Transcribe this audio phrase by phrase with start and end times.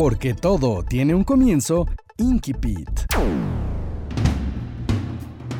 [0.00, 1.86] Porque todo tiene un comienzo,
[2.16, 2.88] Inkipit.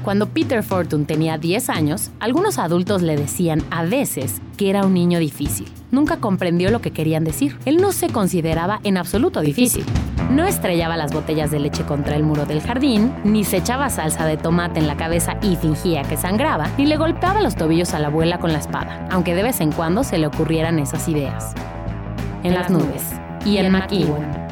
[0.03, 4.95] Cuando Peter Fortune tenía 10 años, algunos adultos le decían a veces que era un
[4.95, 5.69] niño difícil.
[5.91, 7.59] Nunca comprendió lo que querían decir.
[7.67, 9.85] Él no se consideraba en absoluto difícil.
[10.31, 14.25] No estrellaba las botellas de leche contra el muro del jardín, ni se echaba salsa
[14.25, 17.99] de tomate en la cabeza y fingía que sangraba, ni le golpeaba los tobillos a
[17.99, 21.55] la abuela con la espada, aunque de vez en cuando se le ocurrieran esas ideas.
[22.43, 24.49] En las nubes en McEwan.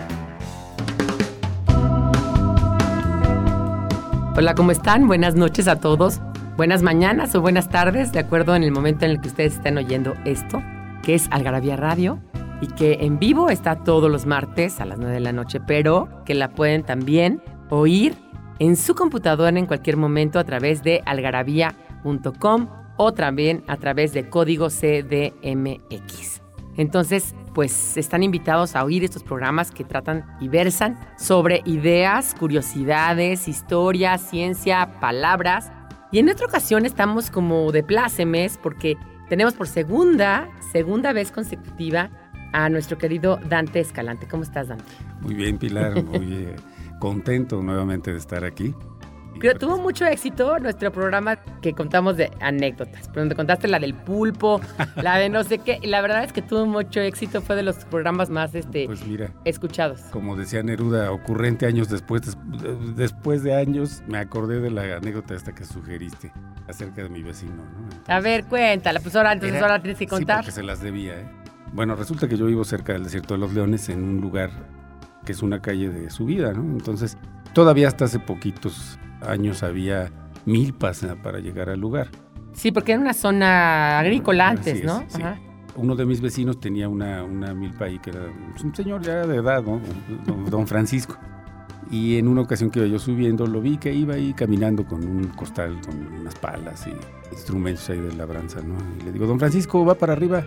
[4.37, 5.07] Hola, ¿cómo están?
[5.07, 6.21] Buenas noches a todos.
[6.57, 9.79] Buenas mañanas o buenas tardes, de acuerdo en el momento en el que ustedes estén
[9.79, 10.63] oyendo esto,
[11.03, 12.19] que es Algarabía Radio
[12.61, 16.09] y que en vivo está todos los martes a las 9 de la noche, pero
[16.25, 18.17] que la pueden también oír
[18.59, 24.29] en su computadora en cualquier momento a través de algarabía.com o también a través de
[24.29, 26.43] código CDMX.
[26.77, 33.49] Entonces, pues están invitados a oír estos programas que tratan y versan sobre ideas, curiosidades,
[33.49, 35.73] historia, ciencia, palabras.
[36.13, 38.97] Y en esta ocasión estamos como de plácemes porque
[39.29, 42.11] tenemos por segunda, segunda vez consecutiva
[42.53, 44.29] a nuestro querido Dante Escalante.
[44.29, 44.85] ¿Cómo estás, Dante?
[45.21, 46.51] Muy bien, Pilar, muy
[47.01, 48.73] contento nuevamente de estar aquí.
[49.39, 54.61] Creo tuvo mucho éxito nuestro programa que contamos de anécdotas, donde contaste la del pulpo,
[54.97, 55.79] la de no sé qué.
[55.85, 59.33] La verdad es que tuvo mucho éxito, fue de los programas más este, pues mira,
[59.45, 60.01] escuchados.
[60.11, 62.37] Como decía Neruda, ocurrente años después,
[62.97, 66.33] después de años, me acordé de la anécdota esta que sugeriste
[66.67, 67.55] acerca de mi vecino.
[67.55, 68.13] ¿no?
[68.13, 70.39] a ver, cuéntala, pues ahora, entonces ahora tienes que contar.
[70.39, 71.21] Sí, porque se las debía.
[71.21, 71.29] ¿eh?
[71.73, 74.51] Bueno, resulta que yo vivo cerca del desierto de los leones en un lugar
[75.25, 76.63] que es una calle de subida, ¿no?
[76.63, 77.19] Entonces,
[77.53, 80.11] todavía hasta hace poquitos años había
[80.45, 82.09] milpas para llegar al lugar.
[82.53, 85.05] Sí, porque era una zona agrícola antes, ¿no?
[85.77, 88.23] Uno de mis vecinos tenía una, una, milpa ahí que era
[88.63, 89.81] un señor ya de edad, ¿no?
[90.51, 91.17] Don Francisco.
[91.91, 95.05] Y en una ocasión que iba yo subiendo, lo vi que iba ahí caminando con
[95.05, 96.93] un costal, con unas palas y
[97.33, 98.75] instrumentos ahí de labranza, ¿no?
[99.01, 100.45] Y le digo, don Francisco, va para arriba.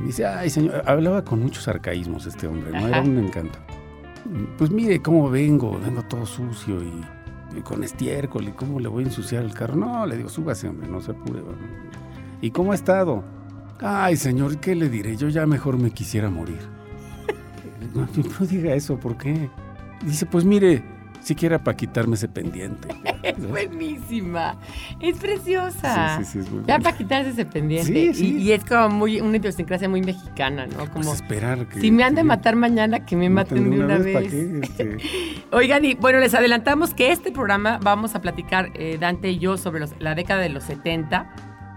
[0.00, 2.86] Y dice, ay, señor, hablaba con muchos arcaísmos este hombre, ¿no?
[2.86, 3.58] Era un encanto.
[4.56, 7.02] Pues mire cómo vengo, vengo todo sucio y
[7.62, 9.76] con estiércol y cómo le voy a ensuciar el carro.
[9.76, 11.42] No, le digo, súbase, hombre, no se apure.
[12.40, 13.24] ¿Y cómo ha estado?
[13.80, 15.16] Ay, señor, ¿qué le diré?
[15.16, 16.60] Yo ya mejor me quisiera morir.
[17.94, 18.08] no,
[18.40, 19.50] no diga eso, ¿por qué?
[20.04, 20.82] Dice, pues mire,
[21.20, 22.88] siquiera para quitarme ese pendiente.
[23.22, 24.56] Es buenísima,
[24.98, 26.16] es preciosa.
[26.16, 28.14] Sí, sí, sí, es muy Ya para quitarse ese pendiente.
[28.14, 30.78] Sí, y, es como muy, una idiosincrasia muy mexicana, ¿no?
[30.90, 31.80] Como pues esperar que.
[31.80, 34.32] Si me han de matar mañana, que me maten de una, vez.
[34.60, 34.96] Este.
[35.52, 39.58] Oigan, y bueno, les adelantamos que este programa vamos a platicar eh, Dante y yo
[39.58, 41.30] sobre la década de los 70,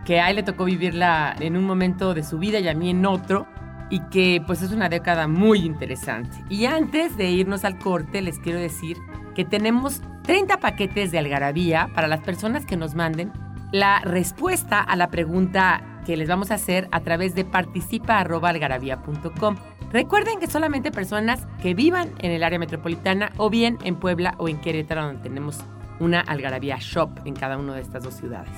[0.06, 2.90] que a él le tocó vivirla en un momento de su vida y a mí
[2.90, 3.48] en otro
[3.90, 6.36] y que pues es una década muy interesante.
[6.50, 8.98] Y antes de irnos al corte, les quiero decir
[9.36, 13.32] que tenemos 30 paquetes de algarabía para las personas que nos manden
[13.72, 19.56] la respuesta a la pregunta que les vamos a hacer a través de participa.algarabía.com.
[19.92, 24.50] Recuerden que solamente personas que vivan en el área metropolitana o bien en Puebla o
[24.50, 25.64] en Querétaro, donde tenemos
[26.00, 28.54] una algarabía shop en cada una de estas dos ciudades.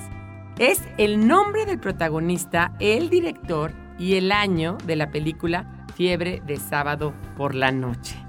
[0.57, 6.57] Es el nombre del protagonista, el director y el año de la película Fiebre de
[6.57, 8.24] sábado por la noche.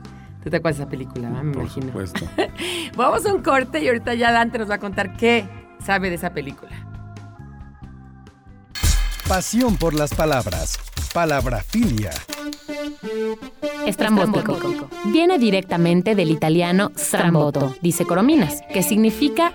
[0.47, 1.29] ¿Tú te acuerdas de esa película?
[1.29, 1.87] Me Por imagino.
[1.89, 2.25] supuesto.
[2.97, 5.45] Vamos a un corte y ahorita ya Dante nos va a contar qué
[5.85, 6.71] sabe de esa película.
[9.27, 10.79] Pasión por las palabras.
[11.13, 12.13] Palabrafilia.
[13.87, 14.89] Estrambótico.
[15.07, 19.53] Viene directamente del italiano stramboto, dice Corominas, que significa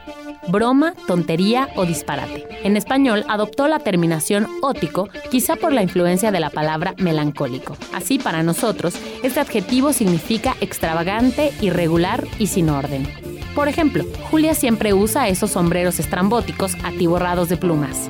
[0.47, 2.47] broma, tontería o disparate.
[2.63, 7.77] En español adoptó la terminación ótico, quizá por la influencia de la palabra melancólico.
[7.93, 13.07] Así, para nosotros, este adjetivo significa extravagante, irregular y sin orden.
[13.55, 18.09] Por ejemplo, Julia siempre usa esos sombreros estrambóticos atiborrados de plumas.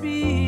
[0.00, 0.47] Be.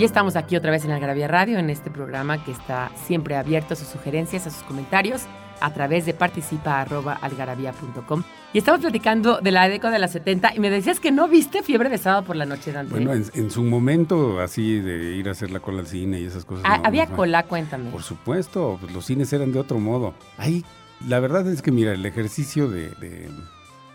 [0.00, 3.74] Y estamos aquí otra vez en Algarabía Radio, en este programa que está siempre abierto
[3.74, 5.24] a sus sugerencias, a sus comentarios,
[5.60, 8.22] a través de participa.algarabía.com.
[8.54, 11.62] Y estamos platicando de la década de las 70 y me decías que no viste
[11.62, 12.92] Fiebre de Sábado por la Noche, Dante.
[12.92, 16.24] Bueno, en, en su momento, así de ir a hacer la cola al cine y
[16.24, 16.64] esas cosas.
[16.66, 17.90] Ah, no, había no cola, cuéntame.
[17.90, 20.14] Por supuesto, pues los cines eran de otro modo.
[20.38, 20.64] Ahí,
[21.06, 23.28] la verdad es que, mira, el ejercicio de, de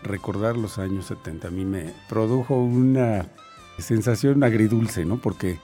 [0.04, 3.26] recordar los años 70 a mí me produjo una
[3.78, 5.16] sensación agridulce, ¿no?
[5.16, 5.58] Porque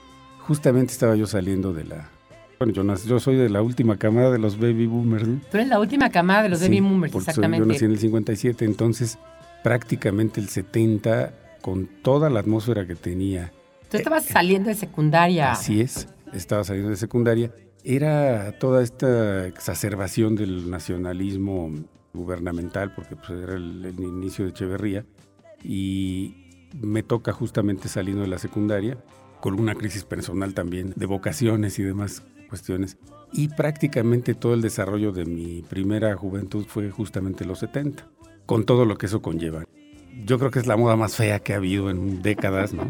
[0.47, 2.09] justamente estaba yo saliendo de la...
[2.59, 5.39] Bueno, yo, nací- yo soy de la última camada de los baby boomers, ¿no?
[5.51, 7.65] Tú eres la última camada de los baby boomers, soy- exactamente.
[7.67, 9.17] Yo nací en el 57, entonces
[9.63, 13.51] prácticamente el 70, con toda la atmósfera que tenía,
[13.89, 15.51] Tú estabas saliendo de secundaria.
[15.51, 17.51] Así es, estaba saliendo de secundaria.
[17.83, 21.71] Era toda esta exacerbación del nacionalismo
[22.13, 25.05] gubernamental, porque pues, era el, el inicio de Echeverría,
[25.63, 26.35] y
[26.81, 28.97] me toca justamente saliendo de la secundaria,
[29.43, 32.95] con una crisis personal también, de vocaciones y demás cuestiones.
[33.33, 38.07] Y prácticamente todo el desarrollo de mi primera juventud fue justamente los 70,
[38.45, 39.65] con todo lo que eso conlleva.
[40.25, 42.89] Yo creo que es la moda más fea que ha habido en décadas, ¿no?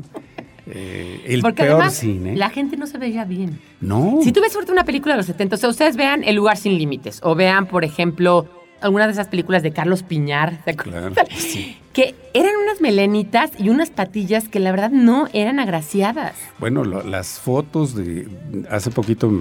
[0.67, 2.35] Eh, el Porque peor además cine.
[2.35, 3.59] la gente no se veía bien.
[3.81, 4.19] No.
[4.21, 6.57] Si tú ves ahorita una película de los 70, o sea, ustedes vean El lugar
[6.57, 8.47] sin límites, o vean, por ejemplo,
[8.83, 10.59] alguna de esas películas de Carlos Piñar.
[10.75, 11.77] Claro, sí.
[11.93, 16.33] Que eran unas melenitas y unas patillas que la verdad no eran agraciadas.
[16.59, 18.27] Bueno, lo- las fotos de
[18.69, 19.31] hace poquito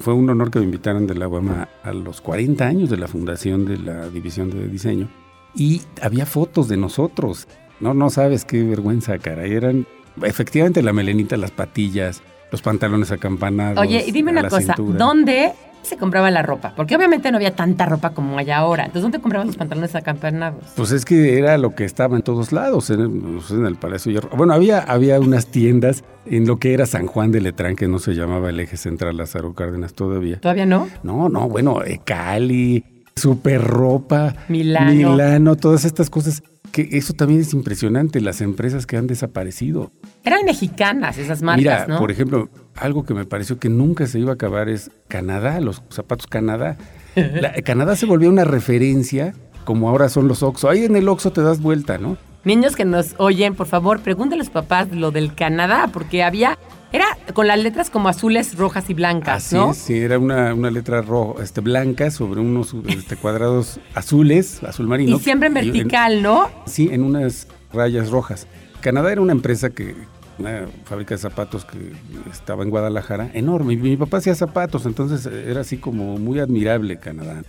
[0.00, 3.08] fue un honor que me invitaran de la UAMA a los 40 años de la
[3.08, 5.08] fundación de la división de diseño
[5.54, 7.48] y había fotos de nosotros.
[7.80, 9.44] No, no sabes qué vergüenza, cara.
[9.44, 9.86] Eran
[10.22, 13.78] efectivamente la melenita, las patillas, los pantalones acampanados.
[13.78, 14.98] Oye, y dime una cosa, cintura.
[14.98, 15.52] ¿dónde
[15.82, 16.72] se compraba la ropa?
[16.76, 18.84] Porque obviamente no había tanta ropa como hay ahora.
[18.84, 20.64] Entonces, ¿dónde compraban los pantalones acampanados?
[20.76, 23.76] Pues es que era lo que estaba en todos lados, en el, pues, en el
[23.76, 24.30] Palacio Hierro.
[24.36, 27.98] Bueno, había, había unas tiendas en lo que era San Juan de Letrán, que no
[27.98, 30.40] se llamaba el eje central Lázaro Cárdenas todavía.
[30.40, 30.88] ¿Todavía no?
[31.02, 32.84] No, no, bueno, eh, Cali,
[33.16, 34.92] Super Ropa, Milano.
[34.92, 36.42] Milano, todas estas cosas.
[36.86, 39.90] Que eso también es impresionante, las empresas que han desaparecido.
[40.22, 41.98] Eran mexicanas esas marcas, Mira, ¿no?
[41.98, 45.82] por ejemplo, algo que me pareció que nunca se iba a acabar es Canadá, los
[45.90, 46.76] zapatos Canadá.
[47.16, 50.68] La- Canadá se volvió una referencia como ahora son los Oxxo.
[50.70, 52.16] Ahí en el Oxxo te das vuelta, ¿no?
[52.44, 56.58] Niños que nos oyen, por favor, pregúntenle a los papás lo del Canadá, porque había,
[56.92, 59.70] era con las letras como azules, rojas y blancas, Así ¿no?
[59.72, 64.86] es, sí, era una, una letra roja, este, blanca sobre unos este, cuadrados azules, azul
[64.86, 65.16] marino.
[65.16, 66.50] Y siempre en vertical, ¿no?
[66.66, 68.46] Sí, en unas rayas rojas.
[68.80, 69.94] Canadá era una empresa que,
[70.38, 71.92] una fábrica de zapatos que
[72.30, 73.74] estaba en Guadalajara, enorme.
[73.74, 77.42] Y mi papá hacía zapatos, entonces eh, era así como muy admirable Canadá.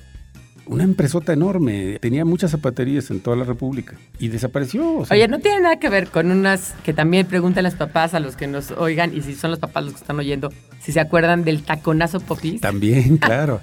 [0.69, 4.97] Una empresota enorme, tenía muchas zapaterías en toda la República y desapareció.
[4.99, 8.13] o sea, Oye, no tiene nada que ver con unas que también preguntan los papás
[8.13, 10.91] a los que nos oigan y si son los papás los que están oyendo, si
[10.91, 12.61] se acuerdan del taconazo popis.
[12.61, 13.61] También, claro.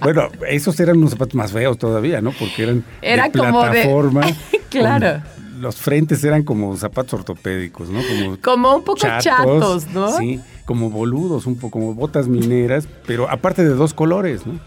[0.00, 2.32] bueno, esos eran unos zapatos más feos todavía, ¿no?
[2.32, 4.22] Porque eran Era de como de- plataforma.
[4.70, 5.22] Claro.
[5.22, 8.00] con- Los frentes eran como zapatos ortopédicos, ¿no?
[8.02, 10.16] Como Como un poco chatos, ¿no?
[10.18, 14.58] Sí, como boludos, un poco como botas mineras, pero aparte de dos colores, ¿no?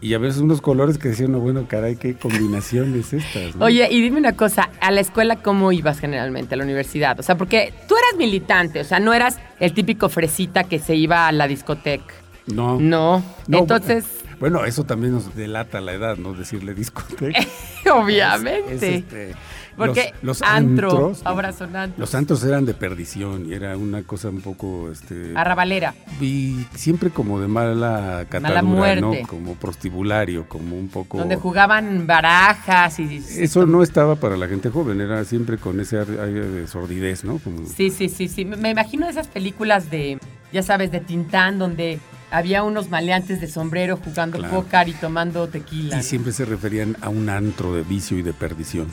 [0.00, 3.56] Y a veces unos colores que decían, no, bueno, caray, qué combinaciones estas.
[3.58, 7.18] Oye, y dime una cosa, ¿a la escuela cómo ibas generalmente, a la universidad?
[7.18, 10.94] O sea, porque tú eras militante, o sea, no eras el típico fresita que se
[10.96, 12.14] iba a la discoteca.
[12.46, 12.78] No.
[12.78, 13.22] No.
[13.48, 14.04] no entonces...
[14.38, 16.34] Bueno, eso también nos delata la edad, ¿no?
[16.34, 17.40] Decirle discoteca.
[17.94, 18.96] Obviamente.
[18.96, 19.34] Este,
[19.76, 21.98] porque los, antros, ahora son antros.
[21.98, 24.90] Los antros eran de perdición y era una cosa un poco...
[24.90, 25.94] Este, Arrabalera.
[26.20, 29.12] Y siempre como de mala catadura, ¿no?
[29.28, 31.18] Como prostibulario, como un poco...
[31.18, 33.16] Donde jugaban barajas y...
[33.16, 37.40] Eso no estaba para la gente joven, era siempre con ese aire de sordidez, ¿no?
[37.74, 38.44] Sí, sí, sí, sí.
[38.44, 40.18] Me imagino esas películas de,
[40.52, 45.98] ya sabes, de Tintán, donde había unos maleantes de sombrero jugando póker y tomando tequila.
[45.98, 48.88] Y siempre se referían a un antro de vicio y de perdición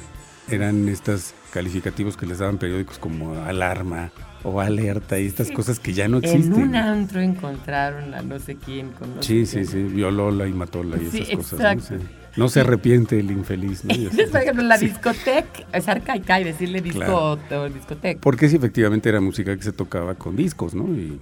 [0.56, 4.12] eran estos calificativos que les daban periódicos como alarma
[4.44, 6.54] o alerta y estas cosas que ya no existen.
[6.54, 10.54] En un antro encontraron a no sé quién con los Sí, sí, sí, violóla y
[10.54, 11.92] matóla y esas cosas.
[12.36, 12.50] ¿no?
[12.50, 13.86] se arrepiente el infeliz.
[13.86, 13.94] ¿no?
[14.32, 18.20] por ejemplo, la discoteca, es arcaica y decirle disco o discoteca.
[18.22, 20.86] Porque sí, efectivamente era música que se tocaba con discos, ¿no?
[20.96, 21.20] Y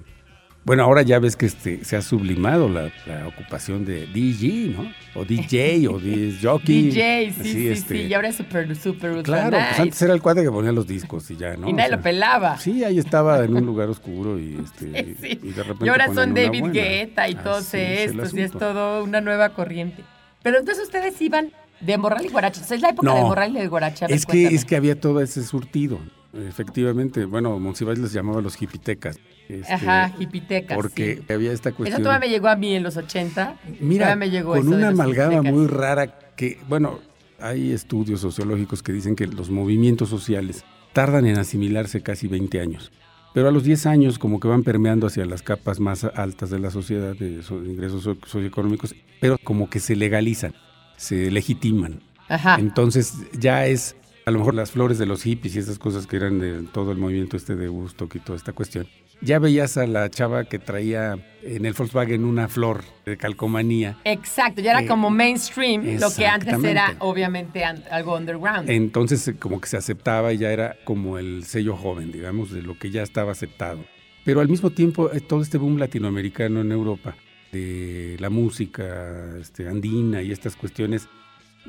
[0.64, 2.92] bueno, ahora ya ves que este, se ha sublimado la,
[3.28, 4.92] ocupación de DJ, ¿no?
[5.16, 5.94] O DJ o
[6.42, 6.90] jockey.
[6.90, 10.22] DJ, sí, sí, este, sí, y ahora es súper, súper Claro, pues antes era el
[10.22, 11.68] cuadro que ponía los discos y ya, ¿no?
[11.68, 12.58] Y nadie lo pelaba.
[12.58, 15.86] Sí, ahí estaba en un lugar oscuro y, este, y de repente.
[15.86, 20.04] Y ahora son David Guetta y todos estos, y es todo una nueva corriente.
[20.44, 22.62] Pero entonces ustedes iban de morral y guaracha.
[22.62, 24.06] es la época de morral y de guaracha.
[24.06, 26.00] Es que, es que había todo ese surtido.
[26.34, 29.20] Efectivamente, bueno, Monsiváis les llamaba los hipitecas.
[29.52, 30.78] Este, Ajá, hipitecas.
[30.78, 32.02] Porque había esta cuestión.
[32.02, 33.60] Eso todavía me llegó a mí en los 80.
[33.82, 37.00] Mira, me llegó con una amalgama muy rara que, bueno,
[37.38, 42.94] hay estudios sociológicos que dicen que los movimientos sociales tardan en asimilarse casi 20 años.
[43.34, 46.60] Pero a los 10 años como que van permeando hacia las capas más altas de
[46.60, 50.54] la sociedad, de, ingresos socioeconómicos, pero como que se legalizan,
[50.96, 52.02] se legitiman.
[52.30, 52.56] Ajá.
[52.58, 56.16] Entonces ya es a lo mejor las flores de los hippies y esas cosas que
[56.16, 58.88] eran de todo el movimiento este de Woodstock y toda esta cuestión.
[59.22, 63.98] Ya veías a la chava que traía en el Volkswagen una flor de calcomanía.
[64.04, 68.70] Exacto, ya era eh, como mainstream, lo que antes era obviamente algo underground.
[68.70, 72.64] Entonces eh, como que se aceptaba y ya era como el sello joven, digamos, de
[72.64, 73.84] lo que ya estaba aceptado.
[74.26, 77.16] Pero al mismo tiempo eh, todo este boom latinoamericano en Europa
[77.52, 81.08] de la música este, andina y estas cuestiones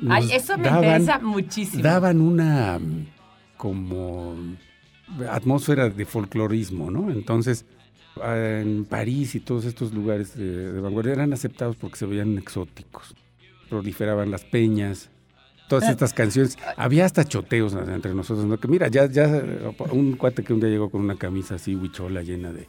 [0.09, 1.83] Ay, eso me interesa muchísimo.
[1.83, 2.79] Daban una
[3.57, 4.35] como
[5.29, 7.11] atmósfera de folclorismo, ¿no?
[7.11, 7.65] Entonces,
[8.21, 13.15] en París y todos estos lugares de, vanguardia eran aceptados porque se veían exóticos.
[13.69, 15.09] Proliferaban las peñas,
[15.67, 16.57] todas estas canciones.
[16.77, 18.59] Había hasta choteos entre nosotros, ¿no?
[18.59, 19.27] Que mira, ya, ya
[19.91, 22.67] un cuate que un día llegó con una camisa así, huichola, llena de,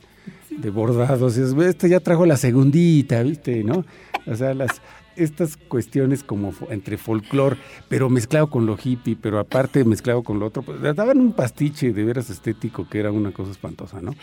[0.51, 1.37] de bordados.
[1.37, 3.63] Y este ya trajo la segundita, ¿viste?
[3.63, 3.85] ¿No?
[4.27, 4.81] O sea, las,
[5.17, 7.57] estas cuestiones como entre folclore,
[7.89, 11.93] pero mezclado con lo hippie, pero aparte mezclado con lo otro, pues daban un pastiche
[11.93, 14.15] de veras estético que era una cosa espantosa, ¿no?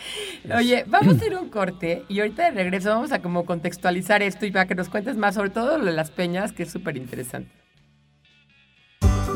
[0.55, 4.45] Oye, vamos a ir un corte y ahorita de regreso vamos a como contextualizar esto
[4.45, 6.97] y para que nos cuentes más sobre todo lo de las peñas, que es súper
[6.97, 7.61] interesante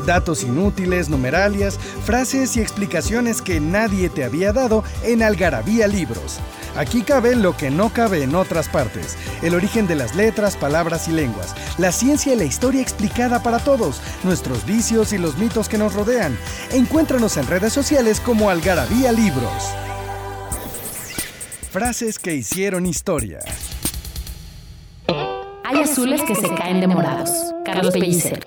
[0.06, 6.40] datos inútiles, numeralias, frases y explicaciones que nadie te había dado en Algarabía Libros.
[6.76, 11.08] Aquí cabe lo que no cabe en otras partes, el origen de las letras, palabras
[11.08, 15.68] y lenguas, la ciencia y la historia explicada para todos, nuestros vicios y los mitos
[15.68, 16.36] que nos rodean.
[16.72, 19.64] Encuéntranos en redes sociales como Algarabía Libros.
[21.70, 23.40] Frases que hicieron historia.
[25.64, 27.30] Hay azules que se caen de morados.
[27.64, 28.46] Carlos Pellicer.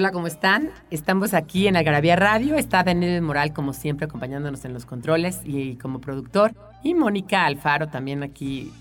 [0.00, 0.70] Hola, ¿cómo están?
[0.90, 2.56] Estamos aquí en Algarabía Radio.
[2.56, 6.54] Está Daniel Moral, como siempre, acompañándonos en los controles y como productor.
[6.82, 8.72] Y Mónica Alfaro también aquí,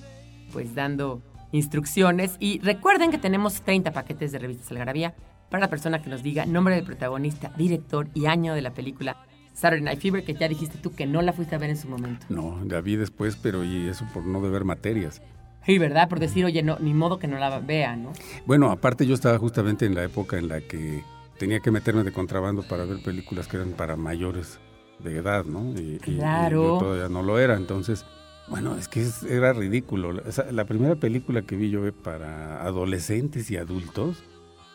[0.54, 1.22] pues dando
[1.52, 2.38] instrucciones.
[2.40, 5.14] Y recuerden que tenemos 30 paquetes de revistas Algarabía
[5.50, 9.18] para la persona que nos diga nombre del protagonista, director y año de la película
[9.52, 11.90] Saturday Night Fever, que ya dijiste tú que no la fuiste a ver en su
[11.90, 12.28] momento.
[12.30, 15.22] No, la vi después, pero y eso por no deber materias.
[15.70, 16.10] Sí, ¿verdad?
[16.10, 18.12] Por decir, oye, no, ni modo que no la vea, ¿no?
[18.48, 21.04] Bueno, aparte yo estaba justamente en la época en la que
[21.38, 24.60] tenía que meterme de contrabando para ver películas que eran para mayores
[24.98, 25.80] de edad, ¿no?
[25.80, 26.64] Y, claro.
[26.64, 28.04] yo todavía no lo era, entonces,
[28.48, 30.12] bueno, es que era ridículo.
[30.52, 34.24] la primera película que vi yo para adolescentes y adultos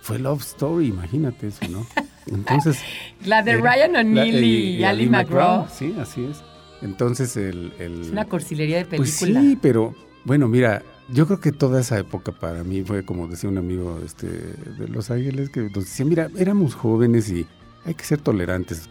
[0.00, 1.84] fue Love Story, imagínate eso, ¿no?
[2.28, 2.78] Entonces...
[3.26, 5.66] la de Ryan O'Neill y, Ali McGraw.
[5.68, 6.44] Sí, así es.
[6.82, 9.40] Entonces el, Es una cursilería de pues película.
[9.40, 13.50] sí, pero bueno, mira, yo creo que toda esa época para mí fue como decía
[13.50, 17.46] un amigo este, de Los Ángeles que nos decía, mira, éramos jóvenes y
[17.84, 18.88] hay que ser tolerantes.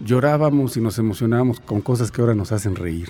[0.00, 3.08] Llorábamos y nos emocionábamos con cosas que ahora nos hacen reír.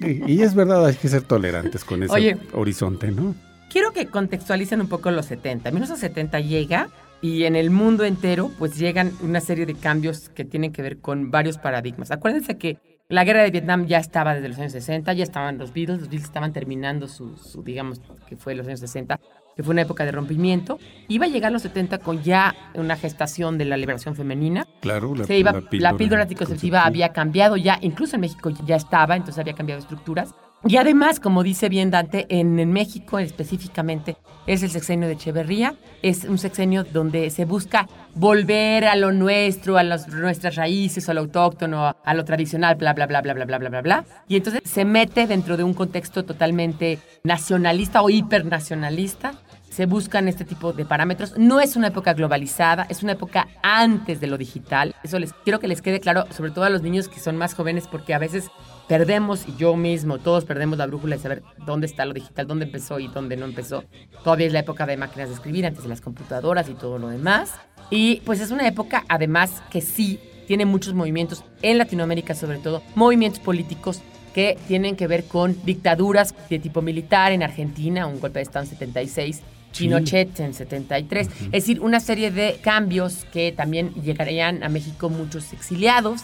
[0.00, 3.34] y, es verdad, hay que ser tolerantes con ese horizonte, ¿no?
[3.70, 5.70] Quiero que contextualicen un poco los 70.
[5.70, 6.88] 1970 llega
[7.20, 10.98] y en el mundo entero pues llegan una serie de cambios que tienen que ver
[10.98, 12.10] con varios paradigmas.
[12.10, 12.78] Acuérdense que
[13.08, 16.08] la guerra de Vietnam ya estaba desde los años 60, ya estaban los Beatles, los
[16.08, 19.20] Beatles estaban terminando su, digamos, que fue los años 60,
[19.54, 20.78] que fue una época de rompimiento.
[21.08, 24.66] Iba a llegar los 70 con ya una gestación de la liberación femenina.
[24.80, 29.14] Claro, la, Se iba, la píldora anticonceptiva había cambiado ya, incluso en México ya estaba,
[29.14, 30.34] entonces había cambiado estructuras.
[30.68, 34.16] Y además, como dice bien Dante, en, México específicamente
[34.48, 39.78] es el sexenio de Echeverría, es un sexenio donde se busca volver a lo nuestro,
[39.78, 43.58] a nuestras raíces, a lo autóctono, a lo tradicional, bla, bla, bla, bla, bla, bla,
[43.58, 44.04] bla, bla, bla.
[44.26, 49.34] Y entonces se mete dentro de un contexto totalmente nacionalista o hipernacionalista.
[49.70, 51.36] Se buscan este tipo de parámetros.
[51.36, 54.94] No es una época globalizada, es una época antes de lo digital.
[55.04, 57.54] Eso les quiero que les quede claro, sobre todo a los niños que son más
[57.54, 58.50] jóvenes, porque a veces
[58.88, 62.66] perdemos, y yo mismo, todos perdemos la brújula de saber dónde está lo digital, dónde
[62.66, 63.84] empezó y dónde no empezó.
[64.22, 67.08] Todavía es la época de máquinas de escribir, antes de las computadoras y todo lo
[67.08, 67.54] demás.
[67.90, 72.82] Y pues es una época, además, que sí tiene muchos movimientos, en Latinoamérica sobre todo,
[72.94, 74.00] movimientos políticos
[74.32, 78.64] que tienen que ver con dictaduras de tipo militar en Argentina, un golpe de Estado
[78.64, 79.42] en 76,
[79.76, 81.28] Pinochet en 73.
[81.28, 86.22] Es decir, una serie de cambios que también llegarían a México muchos exiliados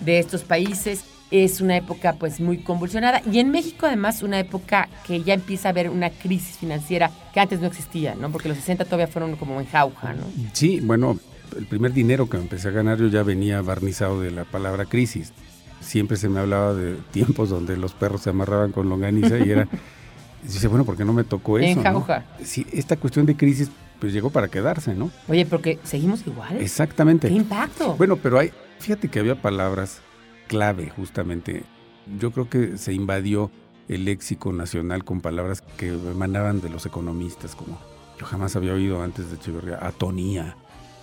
[0.00, 1.04] de estos países
[1.42, 5.68] es una época pues muy convulsionada y en México además una época que ya empieza
[5.68, 8.30] a haber una crisis financiera que antes no existía, ¿no?
[8.30, 10.22] Porque los 60 todavía fueron como en jauja, ¿no?
[10.52, 11.18] Sí, bueno,
[11.58, 15.32] el primer dinero que empecé a ganar yo ya venía barnizado de la palabra crisis.
[15.80, 19.66] Siempre se me hablaba de tiempos donde los perros se amarraban con longaniza y era
[20.44, 21.80] dice, bueno, ¿por qué no me tocó eso?
[21.80, 22.24] En jauja.
[22.44, 25.10] Sí, esta cuestión de crisis pues llegó para quedarse, ¿no?
[25.28, 26.60] Oye, porque seguimos igual.
[26.60, 27.28] Exactamente.
[27.28, 27.94] ¿Qué impacto?
[27.96, 30.00] Bueno, pero hay, fíjate que había palabras
[30.46, 31.64] clave justamente.
[32.18, 33.50] Yo creo que se invadió
[33.88, 37.78] el léxico nacional con palabras que emanaban de los economistas, como
[38.18, 40.56] yo jamás había oído antes de Echeverría, atonía,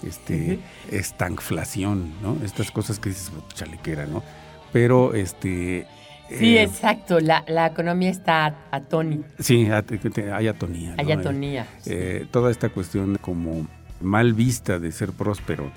[0.03, 2.37] este, estancflación, ¿no?
[2.43, 4.23] Estas cosas que dices, chalequera, ¿no?
[4.71, 5.87] Pero, este...
[6.29, 9.27] Sí, eh, exacto, la, economía está atónita.
[9.39, 10.95] Sí, hay atonía.
[10.97, 11.67] Hay atonía.
[11.85, 13.67] Eh, toda esta cuestión como
[13.99, 15.69] mal vista de ser próspero.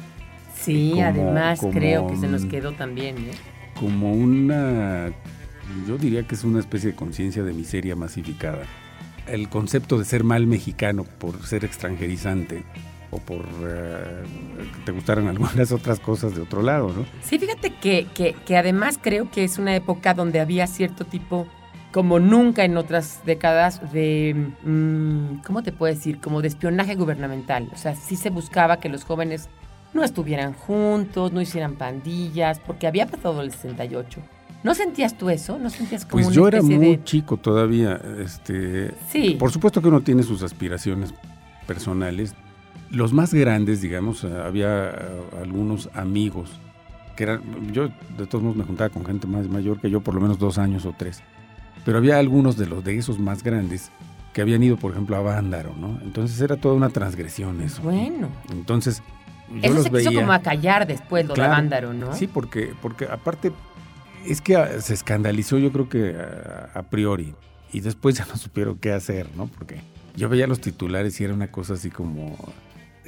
[0.55, 3.33] Sí, además creo que se nos quedó también, ¿eh?
[3.79, 5.13] Como una,
[5.87, 8.65] yo diría que es una especie de conciencia de miseria masificada.
[9.27, 12.63] El concepto de ser mal mexicano por ser extranjerizante
[13.11, 14.25] o por eh,
[14.85, 17.07] te gustaran algunas otras cosas de otro lado, ¿no?
[17.23, 21.47] Sí, fíjate que, que, además creo que es una época donde había cierto tipo,
[21.93, 24.35] como nunca en otras décadas, de,
[24.65, 26.21] mm, ¿cómo te puedo decir?
[26.21, 27.71] Como de espionaje gubernamental.
[27.73, 29.49] O sea, sí se buscaba que los jóvenes
[29.95, 34.21] no estuvieran juntos, no hicieran pandillas, porque había pasado el 68.
[34.65, 35.59] ¿No sentías tú eso?
[35.59, 38.01] ¿No sentías como Pues yo era muy chico todavía.
[38.19, 39.37] Este, sí.
[39.39, 41.15] Por supuesto que uno tiene sus aspiraciones
[41.67, 42.35] personales.
[42.91, 44.95] Los más grandes, digamos, eh, había eh,
[45.43, 46.51] algunos amigos
[47.15, 50.15] que eran, yo de todos modos me juntaba con gente más mayor que yo, por
[50.15, 51.23] lo menos dos años o tres.
[51.85, 53.91] Pero había algunos de los de esos más grandes
[54.33, 56.01] que habían ido, por ejemplo, a Vándaro, ¿no?
[56.03, 57.83] Entonces era toda una transgresión eso.
[57.83, 58.29] Bueno.
[58.51, 59.03] Entonces
[59.63, 62.15] eso se quiso como acallar después, lo de Vándaro, ¿no?
[62.15, 63.53] Sí, porque, porque aparte
[64.27, 66.17] es que ah, se escandalizó yo creo que
[66.75, 67.35] a, priori
[67.73, 69.47] y después ya no supieron qué hacer, ¿no?
[69.47, 69.81] Porque
[70.17, 72.37] yo veía los titulares y era una cosa así como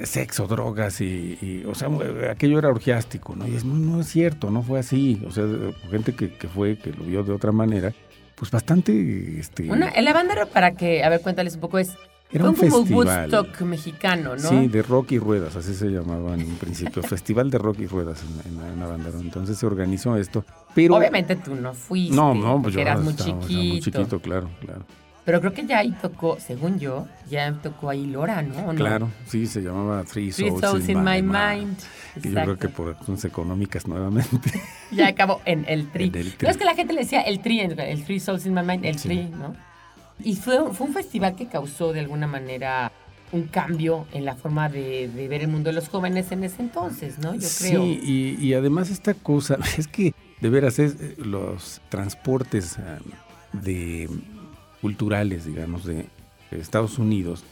[0.03, 1.89] sexo, drogas y, o sea,
[2.29, 3.47] aquello era orgiástico, ¿no?
[3.47, 5.45] Y es, no, es cierto, no fue así, o sea,
[5.89, 7.93] gente que, que, fue, que lo vio de otra manera,
[8.35, 9.71] pues bastante, este...
[9.71, 11.95] Una, el Avándaro, para que, a ver, cuéntales un poco, es
[12.29, 13.31] Era Fue un como festival.
[13.31, 14.49] Woodstock mexicano, ¿no?
[14.49, 17.01] Sí, de rock y ruedas, así se llamaba en un principio.
[17.03, 19.19] Festival de rock y ruedas en, en, en.
[19.21, 20.43] Entonces se organizó esto.
[20.75, 22.15] Pero, Obviamente tú no fuiste.
[22.15, 23.61] No, no, pues yo eras muy estaba- chiquito.
[23.63, 24.85] muy chiquito, claro, claro.
[25.23, 28.73] Pero creo que ya ahí tocó, según yo, ya tocó ahí Lora, ¿no?
[28.75, 31.33] Claro, sí, se llamaba Three Three Souls, Souls in My Mind.
[31.33, 31.77] Mind.
[32.23, 34.51] Que yo creo que por razones económicas nuevamente.
[34.91, 36.05] Ya acabó en el tri.
[36.05, 36.45] En el tri.
[36.45, 38.85] No es que la gente le decía el tri, el Three Souls in My Mind,
[38.85, 39.09] el Sí.
[39.09, 39.53] tri, ¿no?
[40.23, 42.91] Y fue, fue un festival que causó de alguna manera
[43.31, 46.61] un cambio en la forma de, de ver el mundo de los jóvenes en ese
[46.61, 47.33] entonces, ¿no?
[47.35, 47.83] Yo creo.
[47.83, 47.99] Sí,
[48.39, 52.99] y, y además esta cosa, es que de veras es eh, los transportes ah,
[53.53, 54.09] de
[54.81, 56.07] culturales, digamos, de
[56.51, 57.43] Estados Unidos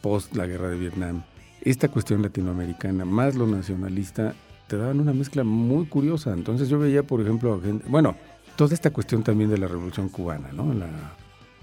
[0.00, 1.22] post la guerra de Vietnam,
[1.62, 4.34] esta cuestión latinoamericana más lo nacionalista
[4.66, 6.32] te daban una mezcla muy curiosa.
[6.34, 8.14] Entonces yo veía, por ejemplo, a gente, bueno,
[8.56, 10.74] toda esta cuestión también de la Revolución Cubana, ¿no?
[10.74, 10.88] La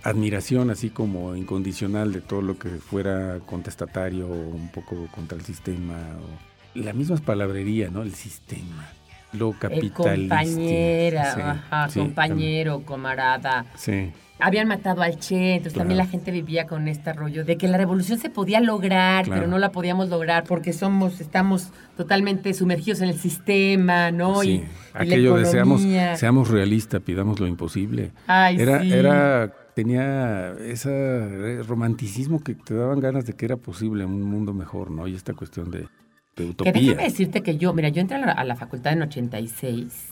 [0.04, 5.44] admiración así como incondicional de todo lo que fuera contestatario o un poco contra el
[5.46, 8.02] sistema o la misma palabrería, ¿no?
[8.02, 8.88] El sistema,
[9.34, 10.36] lo El capitalista.
[10.38, 13.66] compañera, Sí, ajá, sí, compañero, camarada.
[13.76, 14.12] Sí.
[14.44, 16.08] Habían matado al Che, entonces también Claro.
[16.08, 19.42] la gente vivía con este rollo de que la revolución se podía lograr, Claro.
[19.42, 24.42] pero no la podíamos lograr porque somos, estamos totalmente sumergidos en el sistema, ¿no?
[24.42, 24.60] Sí, Y- y,
[24.96, 25.82] la aquello de seamos,
[26.16, 28.14] seamos realistas, pidamos lo imposible.
[28.26, 28.92] Ay, era, sí.
[28.92, 34.92] era, tenía ese romanticismo que te daban ganas de que era posible un mundo mejor,
[34.92, 35.08] ¿no?
[35.08, 35.88] Y esta cuestión de, de
[36.36, 36.74] Que utopía.
[36.74, 40.10] déjame decirte que yo, mira, yo entré a la, a la facultad en 86,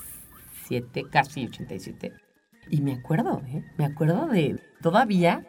[0.67, 2.13] 7, casi 87,
[2.69, 3.63] y me acuerdo, ¿eh?
[3.77, 5.45] Me acuerdo de todavía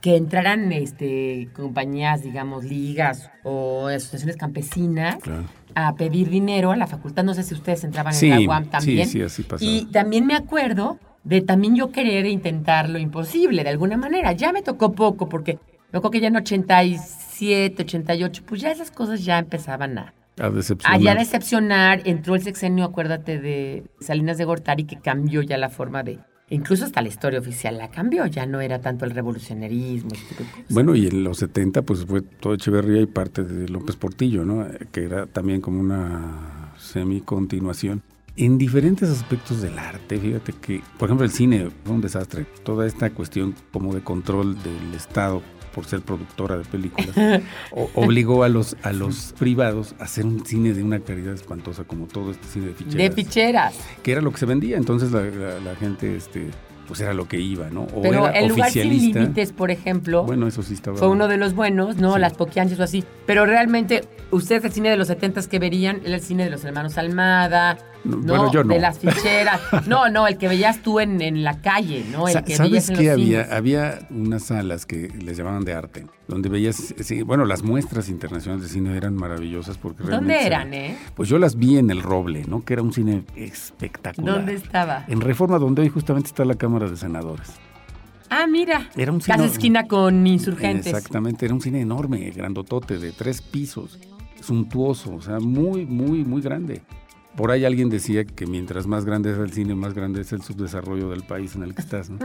[0.00, 5.44] que entraran este, compañías, digamos, ligas o asociaciones campesinas Claro.
[5.74, 7.24] a pedir dinero a la facultad.
[7.24, 9.08] No sé si ustedes entraban Sí, en la UAM sí, también.
[9.08, 9.68] sí, así pasaba.
[9.68, 14.32] Y también me acuerdo de también yo querer intentar lo imposible de alguna manera.
[14.32, 15.58] Ya me tocó poco porque
[15.92, 20.50] me acuerdo que ya en 87, 88, pues ya esas cosas ya empezaban a, A
[20.50, 20.98] decepcionar.
[20.98, 22.02] a ya decepcionar.
[22.04, 26.18] Entró el sexenio, acuérdate, de Salinas de Gortari que cambió ya la forma de...
[26.50, 30.08] Incluso hasta la historia oficial la cambió, ya no era tanto el revolucionarismo.
[30.08, 30.64] cosas.
[30.70, 34.66] Bueno, y en los 70 pues fue todo Echeverría y parte de López Portillo, ¿no?
[34.90, 38.02] Que era también como una semi-continuación.
[38.40, 42.46] En diferentes aspectos del arte, fíjate que, por ejemplo, el cine fue un desastre.
[42.62, 45.42] Toda esta cuestión como de control del Estado
[45.74, 47.10] por ser productora de películas,
[47.72, 51.82] o- obligó a los, a los privados a hacer un cine de una calidad espantosa,
[51.84, 53.74] como todo este cine de ficheras de ficheras.
[54.02, 54.76] que era lo que se vendía.
[54.76, 56.48] Entonces la, la- la gente, este,
[56.86, 57.82] pues era lo que iba, ¿no?
[57.94, 60.96] O Pero era el lugar sin límites, por ejemplo, Bueno, eso sí estaba.
[60.96, 62.14] fue uno de los buenos, ¿no?
[62.14, 62.20] Sí.
[62.20, 63.04] Las poquianches o así.
[63.26, 66.64] Pero realmente, ustedes el cine de los 70 que verían era el cine de los
[66.64, 68.22] hermanos Almada, No, ¿no?
[68.22, 68.74] bueno, yo no.
[68.74, 69.60] De las ficheras.
[69.86, 72.26] No, no, el que veías tú en, en la calle, ¿no?
[72.28, 73.42] El Sa- que ¿Sabes qué había?
[73.44, 73.52] cines.
[73.52, 78.62] Había unas salas que les llamaban de arte, donde veías, sí, bueno, las muestras internacionales
[78.64, 80.96] de cine eran maravillosas porque ¿Dónde realmente eran, eh?
[81.14, 82.64] Pues yo las vi en El Roble, ¿no?
[82.64, 84.36] Que era un cine espectacular.
[84.36, 85.04] ¿Dónde estaba?
[85.08, 87.48] En Reforma, donde hoy justamente está la Cámara de Senadores.
[88.30, 88.88] Ah, mira.
[88.96, 90.86] Era un cine- Casi esquina con insurgentes.
[90.86, 93.98] Exactamente, era un cine enorme, grandotote, de tres pisos,
[94.40, 96.82] suntuoso, o sea, muy, muy, muy grande.
[97.38, 100.42] Por ahí alguien decía que mientras más grande es el cine, más grande es el
[100.42, 102.18] subdesarrollo del país en el que estás, ¿no?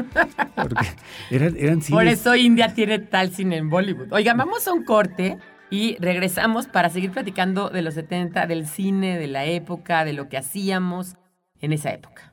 [0.55, 0.87] Porque
[1.29, 1.89] eran, eran cines...
[1.91, 4.11] Por eso India tiene tal cine en Bollywood.
[4.11, 5.37] Oigan, vamos a un corte
[5.69, 10.29] y regresamos para seguir platicando de los 70, del cine, de la época, de lo
[10.29, 11.15] que hacíamos
[11.61, 12.32] en esa época.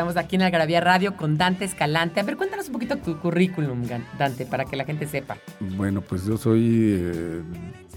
[0.00, 2.20] Estamos aquí en Algarabía Radio con Dante Escalante.
[2.20, 3.82] A ver, cuéntanos un poquito tu currículum,
[4.18, 5.36] Dante, para que la gente sepa.
[5.76, 7.42] Bueno, pues yo soy eh,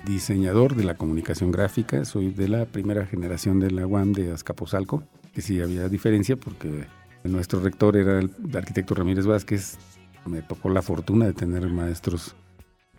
[0.06, 5.04] diseñador de la comunicación gráfica, soy de la primera generación de la UAM de Azcapotzalco,
[5.34, 6.88] que sí había diferencia porque
[7.24, 9.78] nuestro rector era el arquitecto Ramírez Vázquez.
[10.26, 12.36] Me tocó la fortuna de tener maestros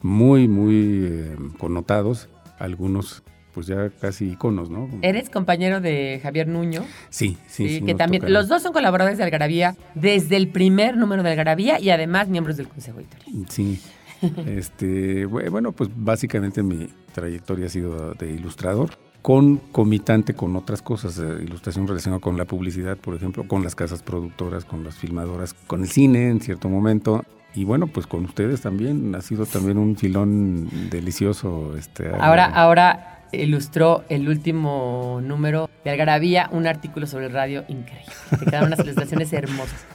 [0.01, 3.23] muy, muy eh, connotados, algunos
[3.55, 4.89] pues ya casi iconos, ¿no?
[5.03, 6.85] Eres compañero de Javier Nuño.
[7.11, 7.81] Sí, sí, sí.
[7.83, 11.91] que también, los dos son colaboradores de Algarabía desde el primer número de Algarabía y
[11.91, 13.47] además miembros del Consejo Editorial.
[13.49, 13.81] Sí.
[14.47, 18.91] este, bueno, pues básicamente mi trayectoria ha sido de ilustrador
[19.23, 24.03] con comitante con otras cosas, ilustración relacionada con la publicidad, por ejemplo, con las casas
[24.03, 27.25] productoras, con las filmadoras, con el cine en cierto momento.
[27.55, 31.75] Y bueno, pues con ustedes también ha sido también un filón delicioso.
[31.79, 38.13] Este, ahora, ahora ilustró el último número de Algarabía, un artículo sobre el radio increíble.
[38.31, 39.87] Te quedaron unas ilustraciones hermosas.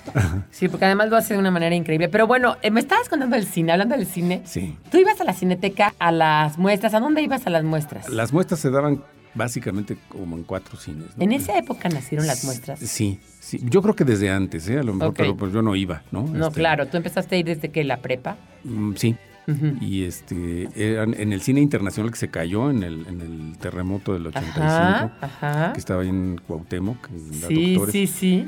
[0.52, 2.10] Sí, porque además lo hace de una manera increíble.
[2.10, 4.42] Pero bueno, eh, me estabas contando del cine, hablando del cine.
[4.46, 4.78] Sí.
[4.92, 6.94] Tú ibas a la cineteca a las muestras.
[6.94, 8.10] ¿A dónde ibas a las muestras?
[8.10, 11.08] Las muestras se daban básicamente como en cuatro cines.
[11.20, 12.80] ¿En esa época nacieron las muestras?
[12.80, 13.60] Sí, sí.
[13.64, 14.80] Yo creo que desde antes, ¿eh?
[14.80, 16.24] A lo mejor, pero pues yo no iba, ¿no?
[16.24, 16.88] No, este, claro.
[16.88, 18.38] ¿Tú empezaste a ir desde que la prepa?
[18.64, 19.16] Mm, sí,
[19.82, 24.14] y este eran en el cine internacional que se cayó en el, en el terremoto
[24.14, 25.12] del 85,
[25.74, 28.46] que estaba ahí en Cuauhtémoc, en sí, sí, sí.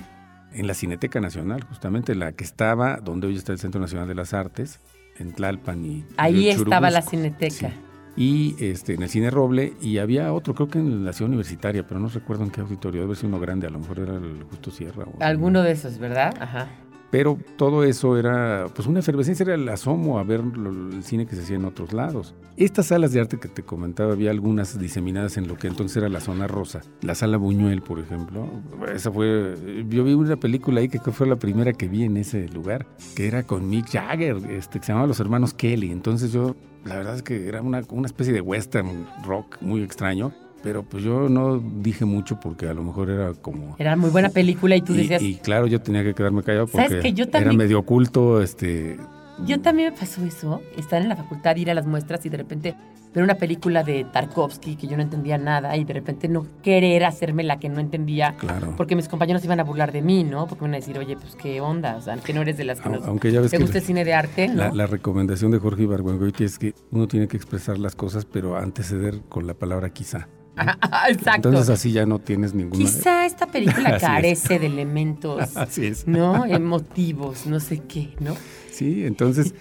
[0.54, 4.16] En la Cineteca Nacional, justamente, la que estaba donde hoy está el Centro Nacional de
[4.16, 4.82] las Artes,
[5.18, 7.72] en Tlalpan y Ahí estaba la Cineteca.
[8.18, 11.88] Y este, en el Cine Roble, y había otro, creo que en la ciudad universitaria,
[11.88, 14.44] pero no recuerdo en qué auditorio, debe ser uno grande, a lo mejor era el
[14.50, 15.06] Justo Sierra.
[15.22, 16.34] Alguno de esos, ¿verdad?
[16.40, 16.68] Ajá.
[17.12, 21.36] Pero todo eso era, pues una efervescencia, era el asomo a ver el cine que
[21.36, 22.34] se hacía en otros lados.
[22.56, 26.08] Estas salas de arte que te comentaba, había algunas diseminadas en lo que entonces era
[26.08, 26.82] la zona rosa.
[27.02, 28.48] La sala Buñuel, por ejemplo.
[28.94, 29.56] Esa fue,
[29.90, 33.28] yo vi una película ahí que fue la primera que vi en ese lugar, que
[33.28, 35.92] era con Mick Jagger, este, que se llamaba Los Hermanos Kelly.
[35.92, 40.34] Entonces yo, la verdad es que era una, una especie de western rock muy extraño
[40.64, 43.76] pero pues yo no dije mucho porque a lo mejor era como...
[43.80, 45.22] Era muy buena película y tú decías...
[45.22, 48.98] Y claro, yo tenía que quedarme callado porque era medio oculto, este...
[49.46, 52.38] Yo también me pasó eso, estar en la facultad, ir a las muestras y de
[52.38, 52.76] repente
[53.14, 57.04] ver una película de Tarkovsky que yo no entendía nada y de repente no querer
[57.04, 58.36] hacerme la que no entendía.
[58.38, 58.74] Claro.
[58.78, 60.48] Porque mis compañeros iban a burlar de mí, ¿no?
[60.48, 62.66] Porque me iban a decir, oye, pues qué onda, o sea, que no eres de
[62.66, 64.56] las que nos, Aunque ya ves te gusta el cine de arte, ¿no?
[64.56, 68.58] La, la recomendación de Jorge Ibargüengoiti es que uno tiene que expresar las cosas, pero
[68.58, 70.28] anteceder con la palabra quizá.
[71.10, 71.50] Exacto.
[71.50, 72.84] Entonces así ya no tienes ninguna.
[72.84, 76.08] Quizá esta película carece de elementos, así es.
[76.08, 76.46] ¿no?
[76.46, 78.36] Emotivos, no sé qué, ¿no?
[78.72, 79.54] Sí, entonces,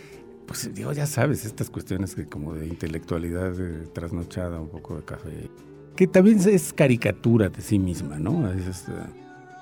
[0.47, 3.53] pues digo, ya sabes, estas cuestiones que como de intelectualidad
[3.93, 5.51] trasnochada, un poco de café,
[5.97, 8.51] que también es caricatura de sí misma, ¿no?
[8.51, 8.87] Es,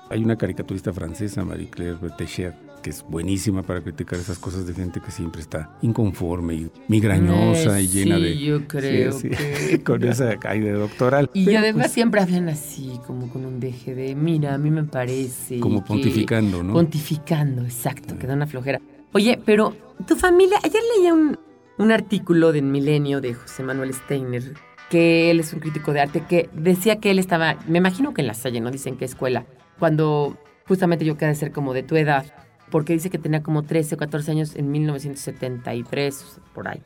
[0.09, 4.99] hay una caricaturista francesa, Marie-Claire Bertechet, que es buenísima para criticar esas cosas de gente
[5.01, 8.37] que siempre está inconforme y migrañosa y llena sí, de...
[8.37, 9.81] yo creo que...
[9.85, 11.29] con esa caída doctoral.
[11.33, 14.83] Y además pues, siempre hablan así, como con un deje de, mira, a mí me
[14.83, 15.59] parece...
[15.59, 16.73] Como pontificando, ¿no?
[16.73, 18.81] Pontificando, exacto, que da una flojera.
[19.13, 19.75] Oye, pero
[20.07, 21.37] tu familia, ayer leía un,
[21.77, 24.53] un artículo del Milenio de José Manuel Steiner,
[24.89, 28.21] que él es un crítico de arte, que decía que él estaba, me imagino que
[28.21, 28.71] en la Salle, ¿no?
[28.71, 29.45] Dicen que escuela,
[29.79, 30.37] cuando
[30.67, 32.25] justamente yo quería ser como de tu edad,
[32.69, 36.81] porque dice que tenía como 13 o 14 años en 1973, por ahí,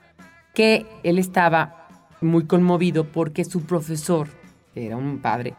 [0.53, 1.87] que él estaba
[2.21, 4.27] muy conmovido porque su profesor,
[4.75, 5.55] era un padre,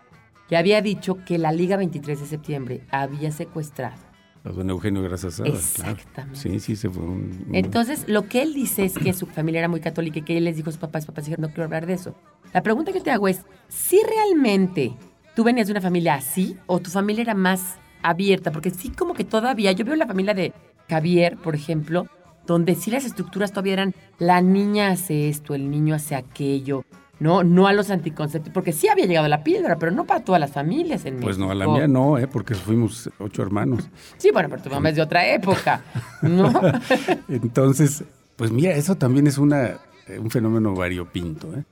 [0.48, 3.96] le había dicho que la Liga 23 de septiembre había secuestrado.
[4.44, 6.38] A don Eugenio Gracias Exactamente.
[6.38, 9.68] Sí, sí, se fue un, Entonces, lo que él dice es que su familia era
[9.68, 11.86] muy católica y que él les dijo a sus papás, papás dijeron, no quiero hablar
[11.86, 12.14] de eso.
[12.52, 14.94] La pregunta que te hago es, si realmente
[15.34, 19.14] tú venías de una familia así o tu familia era más abierta, porque sí como
[19.14, 20.52] que todavía, yo veo la familia de
[20.88, 22.06] Javier, por ejemplo,
[22.46, 26.84] donde sí las estructuras todavía eran, la niña hace esto, el niño hace aquello,
[27.18, 30.38] no, no a los anticonceptivos, porque sí había llegado la píldora, pero no para todas
[30.38, 32.28] las familias en Pues no, a la mía no, ¿eh?
[32.28, 33.88] porque fuimos ocho hermanos.
[34.18, 35.82] Sí, bueno, pero tu mamá es de otra época,
[36.20, 36.52] ¿no?
[37.28, 38.04] Entonces,
[38.36, 41.64] pues mira, eso también es una, eh, un fenómeno variopinto, ¿eh?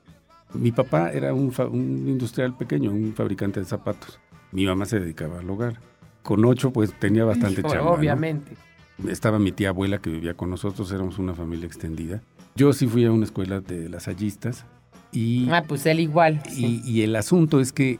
[0.55, 4.19] Mi papá era un, un industrial pequeño, un fabricante de zapatos.
[4.51, 5.92] Mi mamá se dedicaba al hogar
[6.23, 7.91] con ocho pues tenía bastante chamba.
[7.91, 8.53] Obviamente.
[9.09, 12.23] Estaba mi tía abuela que vivía con nosotros, éramos una familia extendida.
[12.55, 14.65] Yo sí fui a una escuela de lasallistas
[15.11, 15.49] y...
[15.51, 16.43] Ah, pues él igual.
[16.55, 17.99] Y, el asunto es que,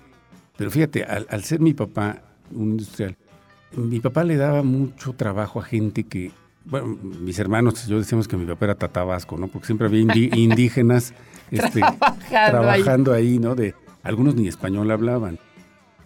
[0.57, 3.17] pero fíjate, al, ser mi papá un industrial,
[3.73, 6.31] mi papá le daba mucho trabajo a gente que,
[6.65, 9.49] bueno, mis hermanos, yo decíamos que mi papá era tatabasco, ¿no?
[9.49, 10.01] Porque siempre había
[10.37, 11.15] indígenas
[11.51, 11.81] este,
[12.29, 13.39] trabajando, ahí.
[13.39, 13.55] ¿no?
[13.55, 15.39] De, algunos ni español hablaban.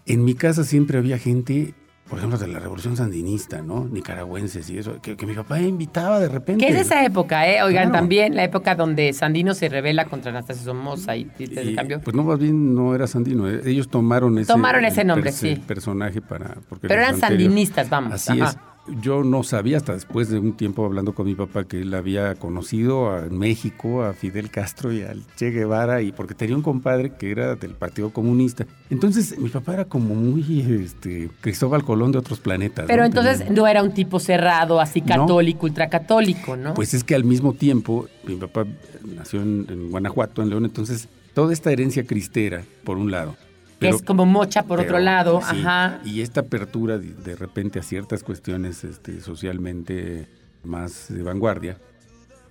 [0.07, 1.75] En mi casa siempre había gente
[2.09, 3.85] por ejemplo, de la revolución sandinista, ¿no?
[3.85, 6.65] Nicaragüenses y eso, que, mi papá invitaba de repente.
[6.65, 7.63] ¿Qué es esa época, eh?
[7.63, 12.01] Oigan, también la época donde Sandino se revela contra Anastasio Somoza y, y, cambio.
[12.01, 15.57] Pues no, más bien no era Sandino, eh, ellos tomaron ese, tomaron ese nombre, sí.
[15.67, 16.57] personaje para...
[16.69, 18.13] Porque Pero eran sandinistas, vamos.
[18.13, 18.57] Así es
[19.01, 22.35] yo no sabía hasta después de un tiempo hablando con mi papá que él había
[22.35, 27.13] conocido en México a Fidel Castro y al Che Guevara y porque tenía un compadre
[27.15, 28.67] que era del Partido Comunista.
[28.91, 32.87] Entonces mi papá era como muy este, Cristóbal Colón de otros planetas.
[32.87, 36.75] Pero entonces no era un tipo cerrado, así católico, ultracatólico, ¿no?
[36.75, 38.67] Pues es que al mismo tiempo mi papá
[39.05, 43.37] nació en Guanajuato, en León, entonces toda esta herencia cristera, por un lado,
[43.79, 46.01] que es como mocha por otro lado, ajá.
[46.05, 50.29] Y esta apertura de, repente a ciertas cuestiones este, socialmente
[50.65, 51.79] más de vanguardia,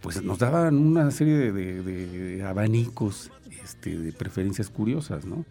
[0.01, 3.31] pues nos daban una serie de, abanicos,
[3.63, 5.45] este, de preferencias curiosas, ¿no?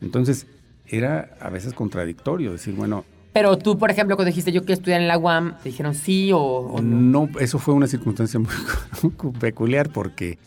[0.00, 0.46] Entonces,
[0.86, 3.04] era a veces contradictorio decir, bueno...
[3.32, 6.30] Pero tú, por ejemplo, cuando dijiste yo quiero estudiar en la UAM, ¿te dijeron sí
[6.32, 7.26] o, no?
[7.26, 10.38] No, eso fue una circunstancia muy peculiar porque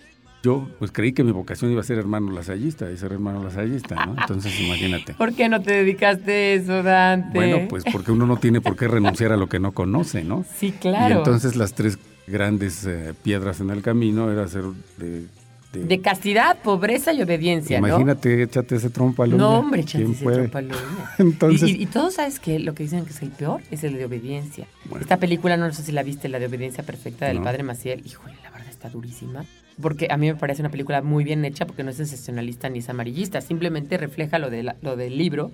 [0.41, 4.05] yo pues creí que mi vocación iba a ser hermano lasallista y ser hermano lasallista,
[4.05, 4.15] ¿no?
[4.19, 5.13] Entonces imagínate.
[5.13, 7.37] ¿Por qué no te dedicaste a eso, Dante?
[7.37, 10.45] Bueno, pues porque uno no tiene por qué renunciar a lo que no conoce, ¿no?
[10.57, 11.15] Sí, claro.
[11.15, 14.63] Y entonces las tres grandes eh, piedras en el camino era ser
[14.97, 15.25] de,
[15.73, 16.01] de...
[16.01, 20.69] castidad, pobreza y obediencia, Imagínate, échate ese trompo al No, hombre, échate ese trompo al
[21.17, 21.69] Entonces...
[21.69, 24.67] Y, todos sabes que lo que dicen que es el peor es el de obediencia.
[25.01, 28.03] Esta película, no sé si la viste, la de obediencia perfecta del padre Maciel.
[28.05, 29.43] Híjole, la verdad está durísima
[29.81, 32.79] porque a mí me parece una película muy bien hecha porque no es sensacionalista ni
[32.79, 35.51] es amarillista, simplemente refleja lo, de lo del libro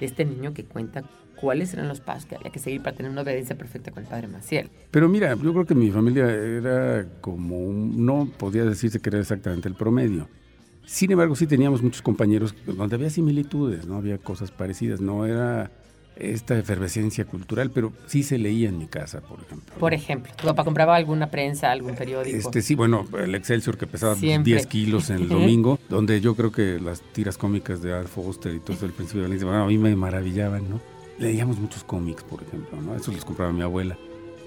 [0.00, 1.04] de este niño que cuenta
[1.36, 4.08] cuáles eran los pasos que había que seguir para tener una obediencia perfecta con el
[4.08, 4.70] padre Maciel.
[4.90, 9.20] Pero mira, yo creo que mi familia era como un, no podía decirse que era
[9.20, 10.28] exactamente el promedio.
[10.86, 15.70] Sin embargo, sí teníamos muchos compañeros donde había similitudes, no había cosas parecidas, no era
[16.16, 19.74] esta efervescencia cultural, pero sí se leía en mi casa, por ejemplo.
[19.78, 22.36] Por ejemplo, ¿tu papá compraba alguna prensa, algún periódico?
[22.36, 26.52] Este sí, bueno, el Excelsior que pesaba 10 kilos en el domingo, donde yo creo
[26.52, 29.64] que las tiras cómicas de Al Foster y todo eso del principio de Valencia, bueno,
[29.64, 30.80] a mí me maravillaban, ¿no?
[31.18, 32.94] Leíamos muchos cómics, por ejemplo, ¿no?
[32.94, 33.96] Eso los compraba mi abuela.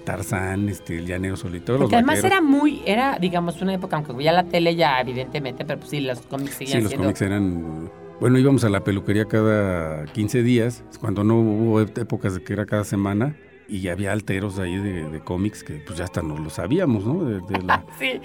[0.04, 1.78] Tarzán, este, el llanero solitario.
[1.78, 5.78] Porque además era muy, era, digamos, una época, aunque ya la tele ya, evidentemente, pero
[5.78, 10.04] pues sí, los cómics seguían Sí, los cómics eran bueno, íbamos a la peluquería cada
[10.04, 13.34] 15 días, cuando no hubo épocas de que era cada semana,
[13.66, 17.40] y había alteros ahí de, cómics que pues ya hasta nos lo sabíamos, ¿no?
[17.98, 18.20] sí,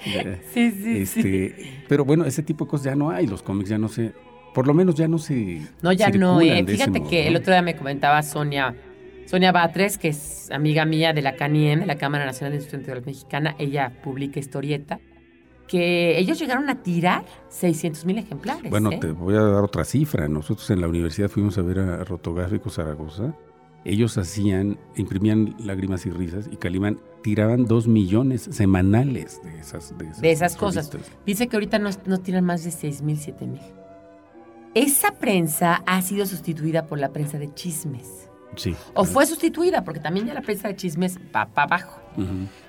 [0.52, 3.78] sí, sí, este, Pero bueno, ese tipo de cosas ya no hay, los cómics ya
[3.78, 4.12] no se,
[4.52, 5.62] por lo menos ya no se...
[5.80, 8.74] No, ya no, eh, fíjate que el otro día me comentaba Sonia,
[9.24, 13.00] Sonia Batres, que es amiga mía de la CANIEM, de la Cámara Nacional de Industria
[13.00, 15.00] Mexicana, ella publica historieta
[15.66, 18.70] que ellos llegaron a tirar 600 mil ejemplares.
[18.70, 18.98] Bueno, ¿eh?
[19.00, 20.28] te voy a dar otra cifra.
[20.28, 23.34] Nosotros en la universidad fuimos a ver a Rotográfico Zaragoza.
[23.84, 30.32] Ellos hacían, imprimían lágrimas y risas y Calimán tiraban dos millones semanales de esas, de
[30.32, 30.90] esas, cosas.
[31.24, 33.62] Dice que ahorita no, no tiran más de 6 mil, 7 mil.
[34.74, 38.28] Esa prensa ha sido sustituida por la prensa de chismes.
[38.56, 38.74] Sí.
[38.94, 42.00] O fue sustituida, porque también ya la prensa de chismes va para abajo.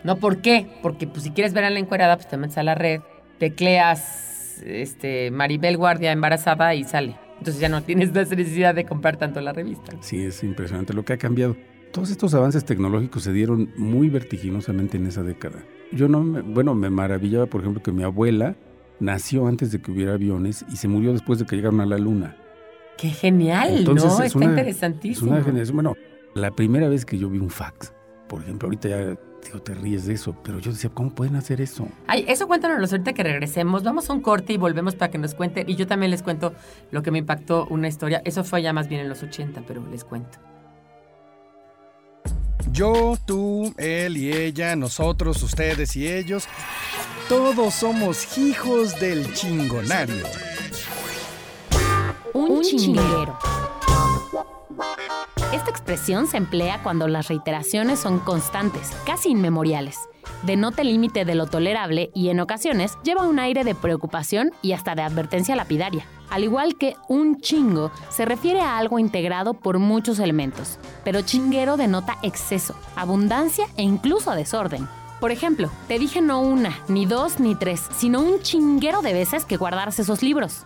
[0.04, 0.18] ¿No?
[0.18, 0.68] ¿Por qué?
[0.82, 3.02] Porque pues, si quieres ver a la encuerada, pues te metes a la red,
[3.39, 7.16] tecleas este, Maribel Guardia embarazada y sale.
[7.38, 9.95] Entonces ya no tienes la necesidad de comprar tanto la revista.
[10.02, 11.56] Sí, es impresionante lo que ha cambiado.
[11.91, 15.64] Todos estos avances tecnológicos se dieron muy vertiginosamente en esa década.
[15.91, 18.56] Yo no, me, bueno, me maravillaba, por ejemplo, que mi abuela
[19.00, 21.98] nació antes de que hubiera aviones y se murió después de que llegaron a la
[21.98, 22.36] luna.
[22.98, 24.24] Qué genial, ¿no?
[24.24, 25.38] Está interesantísimo.
[25.38, 25.95] Es una Bueno,
[26.34, 27.93] la primera vez que yo vi un fax,
[28.28, 29.18] por ejemplo, ahorita ya
[29.48, 31.88] digo, te ríes de eso, pero yo decía, ¿cómo pueden hacer eso?
[32.08, 33.84] Ay, eso cuéntanos ahorita que regresemos.
[33.84, 35.70] Vamos a un corte y volvemos para que nos cuenten.
[35.70, 36.54] Y yo también les cuento
[36.91, 38.22] lo que me impactó una historia.
[38.26, 40.38] Eso fue ya más bien en los 80, pero les cuento.
[42.72, 46.48] Yo, tú, él y ella, nosotros, ustedes y ellos,
[47.30, 50.26] todos somos hijos del chingonario
[52.38, 53.38] un, chinguero.
[55.54, 59.98] Esta expresión se emplea cuando las reiteraciones son constantes, casi inmemoriales.
[60.43, 64.74] Denota el límite de lo tolerable y en ocasiones lleva un aire de preocupación y
[64.74, 66.06] hasta de advertencia lapidaria.
[66.30, 71.78] Al igual que un chingo se refiere a algo integrado por muchos elementos, pero chinguero
[71.78, 74.86] denota exceso, abundancia e incluso desorden.
[75.22, 79.45] Por ejemplo, te dije no una, ni dos, ni tres, sino un chinguero de veces
[79.45, 80.66] que guardarse esos libros.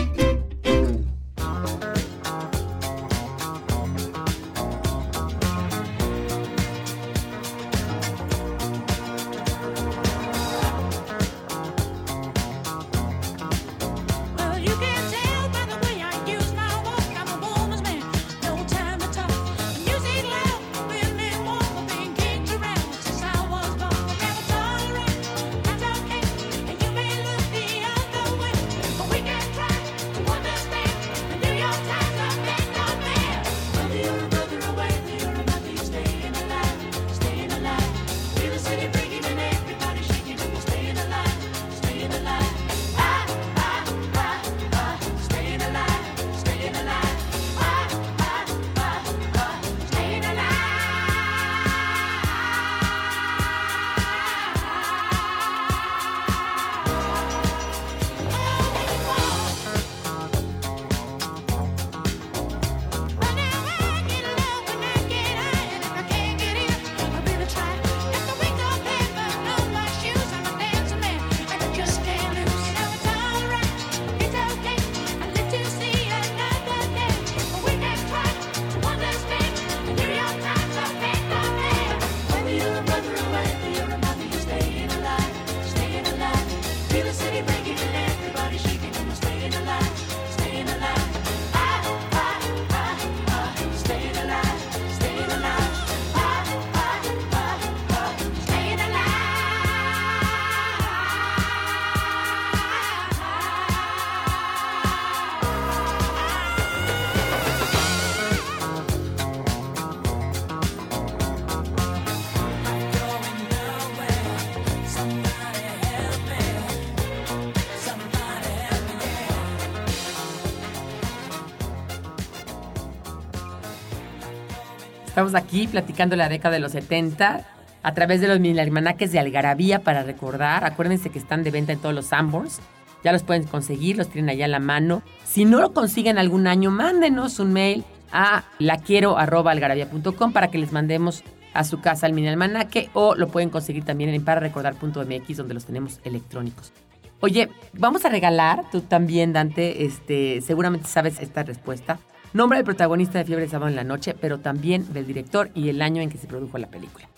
[125.21, 127.45] Estamos aquí platicando la década de los 70
[127.83, 130.65] a través de los mini de Algarabía para recordar.
[130.65, 132.59] Acuérdense que están de venta en todos los Sambors.
[133.03, 135.03] Ya los pueden conseguir, los tienen allá a la mano.
[135.23, 141.23] Si no lo consiguen algún año, mándenos un mail a laquiero.algarabía.com para que les mandemos
[141.53, 145.65] a su casa el mini almanaque o lo pueden conseguir también en pararecordar.mx donde los
[145.65, 146.73] tenemos electrónicos.
[147.19, 151.99] Oye, vamos a regalar, tú también, Dante, este, seguramente sabes esta respuesta.
[152.33, 155.67] Nombre del protagonista de Fiebre de Sábado en la Noche, pero también del director y
[155.67, 157.09] el año en que se produjo la película.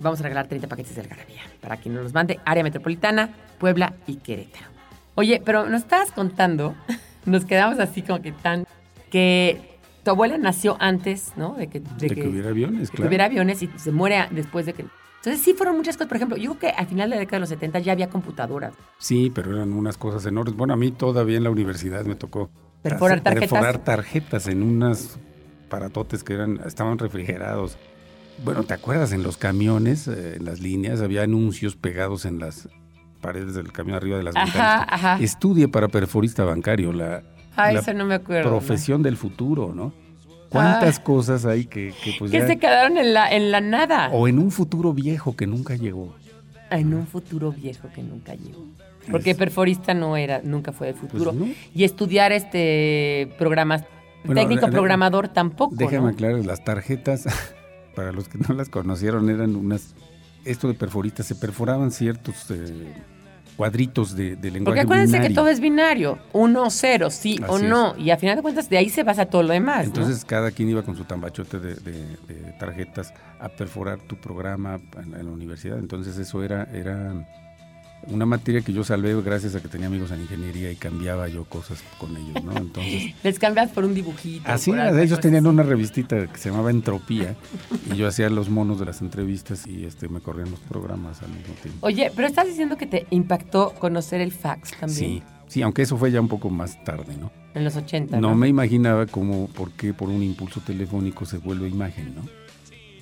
[0.00, 3.94] Vamos a regalar 30 paquetes de Algarabía para quien nos los mande, área metropolitana, Puebla
[4.08, 4.66] y Querétaro.
[5.14, 6.74] Oye, pero nos estabas contando,
[7.24, 8.66] nos quedamos así como que tan,
[9.10, 11.54] que tu abuela nació antes, ¿no?
[11.54, 13.08] De que, hubiera aviones, de que claro.
[13.08, 14.86] hubiera aviones y se muere después de que...
[15.18, 16.08] Entonces sí fueron muchas cosas.
[16.08, 18.08] Por ejemplo, yo creo que al final de la década de los 70 ya había
[18.08, 18.72] computadoras.
[18.98, 20.56] Sí, pero eran unas cosas enormes.
[20.56, 22.50] Bueno, a mí todavía en la universidad me tocó
[22.82, 23.48] Perforar tarjetas.
[23.50, 25.18] perforar tarjetas en unas
[25.68, 27.76] paratotes que eran estaban refrigerados.
[28.44, 29.12] Bueno, ¿te acuerdas?
[29.12, 32.68] En los camiones, eh, en las líneas, había anuncios pegados en las
[33.20, 34.86] paredes del camión arriba de las Ajá, ventanas.
[34.90, 35.18] ajá.
[35.20, 37.24] Estudie para perforista bancario, la,
[37.56, 38.48] Ay, la eso no me acuerdo.
[38.48, 39.92] profesión del futuro, ¿no?
[40.50, 44.08] ¿Cuántas cosas hay que, que, pues Que ya- se quedaron en la, en la nada.
[44.12, 46.14] o en un futuro viejo que nunca llegó?
[46.70, 48.64] En un futuro viejo que nunca llegó.
[49.10, 51.32] Porque perforista no era, nunca fue futuro.
[51.32, 51.54] Pues no.
[51.74, 53.84] Y estudiar este programas,
[54.24, 55.74] Bueno, técnico programador tampoco.
[55.76, 56.08] Déjame ¿no?
[56.08, 57.24] aclarar, las tarjetas,
[57.94, 59.94] para los que no las conocieron, eran unas...
[60.44, 62.94] Esto de perforistas, se perforaban ciertos eh,
[63.56, 67.64] cuadritos de, de Porque lenguaje acuérdense que todo es binario, uno, cero, sí o es.
[67.64, 67.94] no.
[67.98, 69.78] Y a final de cuentas, de ahí se basa todo lo demás.
[69.78, 69.84] ¿no?
[69.84, 74.78] Entonces cada quien iba con su tambachote de, de- de tarjetas a perforar tu programa
[74.96, 75.78] en la universidad.
[75.78, 77.12] Entonces eso era, era
[78.06, 81.44] una materia que yo salvé gracias a que tenía amigos en ingeniería y cambiaba yo
[81.44, 82.56] cosas con ellos, ¿no?
[82.56, 83.14] Entonces...
[83.22, 84.48] Les cambias por un dibujito.
[84.48, 87.34] Así por era, ellos tenían una revistita que se llamaba Entropía
[87.92, 91.30] y yo hacía los monos de las entrevistas y este me corrían los programas al
[91.30, 91.86] mismo tiempo.
[91.86, 94.98] Oye, pero estás diciendo que te impactó conocer el fax también.
[94.98, 97.30] Sí, sí, aunque eso fue ya un poco más tarde, ¿no?
[97.54, 98.20] En los 80.
[98.20, 102.22] No me imaginaba cómo, por qué por un impulso telefónico se vuelve imagen, ¿no?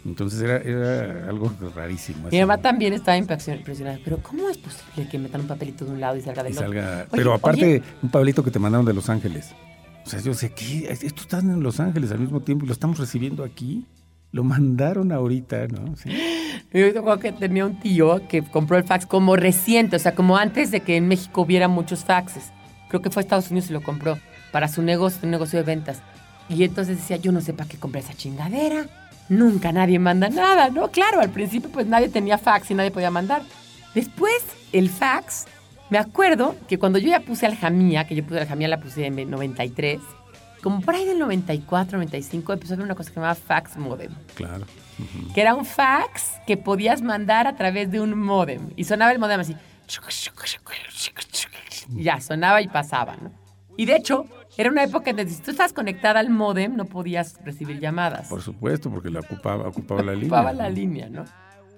[0.06, 2.28] Entonces era, era algo rarísimo.
[2.30, 3.98] Mi mamá también estaba impresion- impresionada.
[4.04, 6.56] Pero ¿cómo es posible que metan un papelito de un lado y salga del Y
[6.56, 6.68] otro?
[6.68, 9.50] salga- Oye, pero aparte, oye, un pablito que te mandaron de Los Ángeles.
[10.04, 12.72] O sea, yo sé que esto está en Los Ángeles al mismo tiempo y lo
[12.72, 13.84] estamos recibiendo aquí.
[14.32, 15.96] Lo mandaron ahorita, ¿no?
[15.96, 16.10] Sí.
[16.72, 20.36] Yo recuerdo que tenía un tío que compró el fax como reciente, o sea, como
[20.36, 22.52] antes de que en México hubiera muchos faxes.
[22.88, 24.18] Creo que fue a Estados Unidos y lo compró
[24.52, 26.02] para su negocio, un negocio de ventas.
[26.48, 28.86] Y entonces decía, yo no sé para qué compré esa chingadera.
[29.28, 30.88] Nunca nadie manda nada, ¿no?
[30.90, 33.42] Claro, al principio pues nadie tenía fax y nadie podía mandar.
[33.94, 34.36] Después,
[34.72, 35.46] el fax,
[35.90, 39.30] me acuerdo que cuando yo ya puse Aljamía, que yo puse Aljamía, la puse en
[39.30, 40.00] 93,
[40.62, 43.76] como por ahí del 94, 95, empezó a haber una cosa que se llamaba fax
[43.76, 44.64] modem Claro.
[45.34, 48.70] que era un fax que podías mandar a través de un modem.
[48.76, 49.56] Y sonaba el modem así.
[51.90, 53.30] Ya, sonaba y pasaba, ¿no?
[53.76, 56.86] Y de hecho, era una época en donde si tú estabas conectada al modem, no
[56.86, 58.28] podías recibir llamadas.
[58.28, 60.26] Por supuesto, porque la ocupaba, ocupaba la línea.
[60.26, 61.24] Ocupaba la línea, ¿no?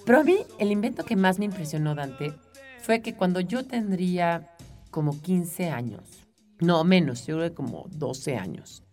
[0.06, 2.32] Pero a mí, el invento que más me impresionó, Dante,
[2.80, 4.54] fue que cuando yo tendría
[4.90, 6.26] como 15 años,
[6.60, 8.84] no menos, yo creo que como 12 años.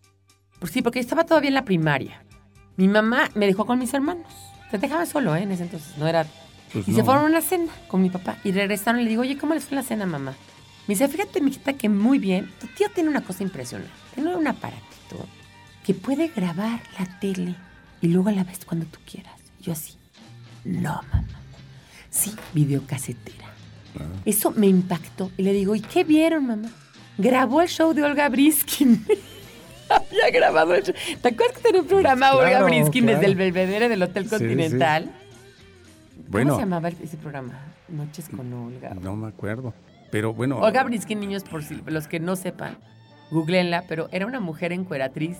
[0.58, 2.24] Pues sí, porque estaba todavía en la primaria.
[2.76, 4.26] Mi mamá me dejó con mis hermanos.
[4.70, 5.42] Se dejaba solo, ¿eh?
[5.42, 6.26] En ese entonces, no era...
[6.72, 6.96] Pues y no.
[6.96, 8.36] se fueron a una cena con mi papá.
[8.42, 10.34] Y regresaron y le digo, oye, ¿cómo les fue la cena, mamá?
[10.86, 12.50] Me dice, fíjate, mijita, que muy bien.
[12.60, 13.92] Tu tío tiene una cosa impresionante.
[14.14, 15.26] Tiene un aparatito
[15.84, 17.54] que puede grabar la tele
[18.00, 19.34] y luego la ves cuando tú quieras.
[19.60, 19.94] Yo así,
[20.64, 21.26] no, mamá.
[22.10, 23.46] Sí, videocasetera.
[23.94, 24.12] Claro.
[24.24, 25.30] Eso me impactó.
[25.36, 26.68] Y le digo, ¿y qué vieron, mamá?
[27.18, 29.04] Grabó el show de Olga Briskin.
[29.88, 30.94] Había grabado el show.
[31.20, 33.18] ¿Te acuerdas que tenía un programa Olga Briskin claro.
[33.18, 35.10] desde el Belvedere del Hotel Sí, Continental?
[36.28, 37.58] Bueno, ¿Cómo se llamaba ese programa?
[37.88, 38.94] Noches con Olga.
[38.94, 39.72] no me acuerdo.
[40.10, 40.58] Pero bueno.
[40.58, 42.78] Olga Briskin, niños, por si, los que no sepan,
[43.30, 45.38] googleenla, pero era una mujer encueratriz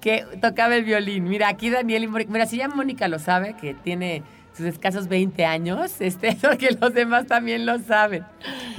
[0.00, 1.24] que tocaba el violín.
[1.24, 4.22] Mira, aquí Daniel y Mónica, mira, si ya Mónica lo sabe, que tiene
[4.56, 8.24] sus escasos 20 años, este, porque los demás también lo saben.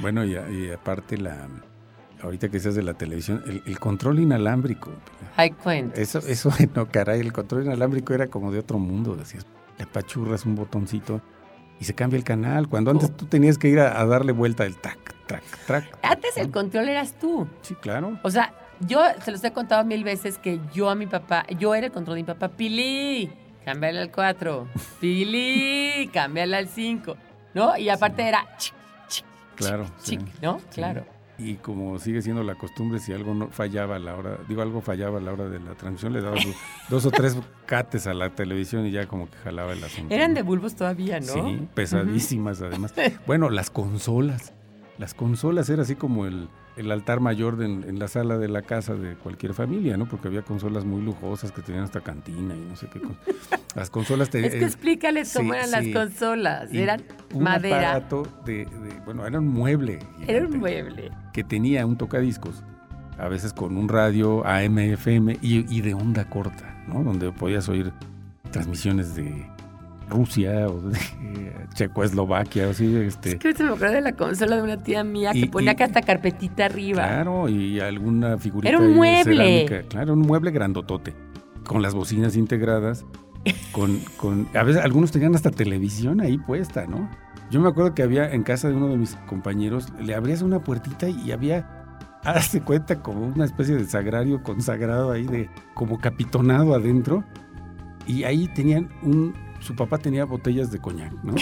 [0.00, 1.48] Bueno, y, aparte la
[2.22, 4.92] ahorita que seas de la televisión, el, el control inalámbrico.
[5.36, 6.00] Hay cuenta.
[6.00, 9.46] Eso, eso, no, caray, el control inalámbrico era como de otro mundo, decías.
[9.78, 11.20] Le apachurras un botoncito
[11.82, 12.68] y se cambia el canal.
[12.68, 13.12] Cuando antes Oh.
[13.14, 15.98] tú tenías que ir a, a darle vuelta el track, track, track.
[16.02, 17.48] Antes el control eras tú.
[17.62, 18.20] Sí, claro.
[18.22, 21.74] O sea, yo se los he contado mil veces que yo a mi papá, yo
[21.74, 23.32] era el control de mi papá, Pili,
[23.64, 24.68] cámbiale al 4,
[25.00, 27.16] Pili, cámbiale al 5,
[27.54, 27.76] ¿no?
[27.76, 28.74] Y aparte era chic,
[29.08, 29.24] chic,
[29.56, 30.32] Claro, chic, sí.
[30.40, 30.58] ¿no?
[30.60, 30.64] Sí.
[30.74, 31.04] Claro.
[31.44, 34.80] Y como sigue siendo la costumbre, si algo no fallaba a la hora, digo algo
[34.80, 36.44] fallaba a la hora de la transmisión, le dabas
[36.90, 37.36] dos- o tres
[37.66, 40.14] cates a la televisión y ya como que jalaba el asunto.
[40.14, 41.26] Eran de bulbos todavía, ¿no?
[41.32, 42.94] Sí, pesadísimas además.
[43.26, 44.52] Bueno, las consolas.
[44.98, 48.48] Las consolas era así como el, el altar mayor de- en, en la sala de
[48.48, 50.06] la casa de cualquier familia, ¿no?
[50.06, 53.18] Porque había consolas muy lujosas que tenían hasta cantina y no sé qué cosa.
[53.74, 55.92] Las consolas te, Es que eh, explícales cómo sí, eran sí.
[55.92, 56.72] las consolas.
[56.72, 57.02] Eran
[57.32, 57.90] un madera.
[57.92, 59.98] aparato de, de- bueno, era un mueble.
[60.20, 61.10] Era gigante un mueble.
[61.32, 62.62] Que tenía un tocadiscos,
[63.18, 67.02] a veces con un radio AM, FM y, y de onda corta, ¿no?
[67.02, 67.92] Donde podías oír
[68.50, 69.46] transmisiones de
[70.12, 70.98] Rusia o de
[71.74, 73.30] Checoslovaquia, o así, este.
[73.30, 75.76] Es que ahorita me acuerdo de la consola de una tía mía que ponía y-
[75.76, 77.02] que hasta carpetita arriba.
[77.06, 79.22] Claro, y alguna figurita Era un mueble.
[79.66, 79.88] cerámica.
[79.88, 81.14] Claro, un mueble grandotote,
[81.66, 83.04] con las bocinas integradas,
[83.72, 87.10] con, con, a veces algunos tenían hasta televisión ahí puesta, ¿no?
[87.50, 90.60] Yo me acuerdo que había en casa de uno de mis compañeros, le abrías una
[90.60, 91.68] puertita y había,
[92.24, 97.24] hazte cuenta, como una especie de sagrario consagrado ahí, de como capitonado adentro,
[98.06, 101.34] y ahí tenían un, su papá tenía botellas de coñac, ¿no?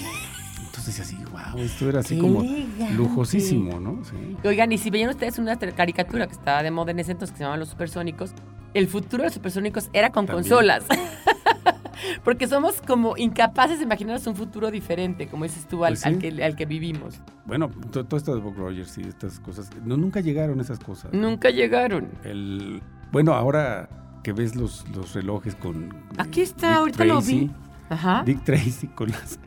[0.67, 2.95] Entonces así, wow, esto era así ¡Qué como elegante!
[2.95, 4.03] lujosísimo, ¿no?
[4.05, 4.37] Sí.
[4.45, 7.39] Oigan, y si veían ustedes una caricatura que estaba de moda en ese entonces que
[7.39, 8.33] se llamaban los supersónicos,
[8.73, 10.45] el futuro de los supersónicos era con También.
[10.49, 10.85] consolas.
[12.25, 16.09] Porque somos como incapaces de imaginarnos un futuro diferente, como dices tú, al, Pues sí.
[16.09, 17.21] al que, al que vivimos.
[17.45, 21.13] Bueno, to- todo esto de Bob Rogers y estas cosas, no, nunca llegaron esas cosas.
[21.13, 22.09] Nunca llegaron.
[22.25, 23.89] El, bueno, ahora
[24.23, 25.95] que ves los, los relojes con...
[26.17, 27.51] Aquí está, ahorita lo Tracy, vi.
[27.91, 28.23] Ajá.
[28.25, 29.39] Dick Tracy con las...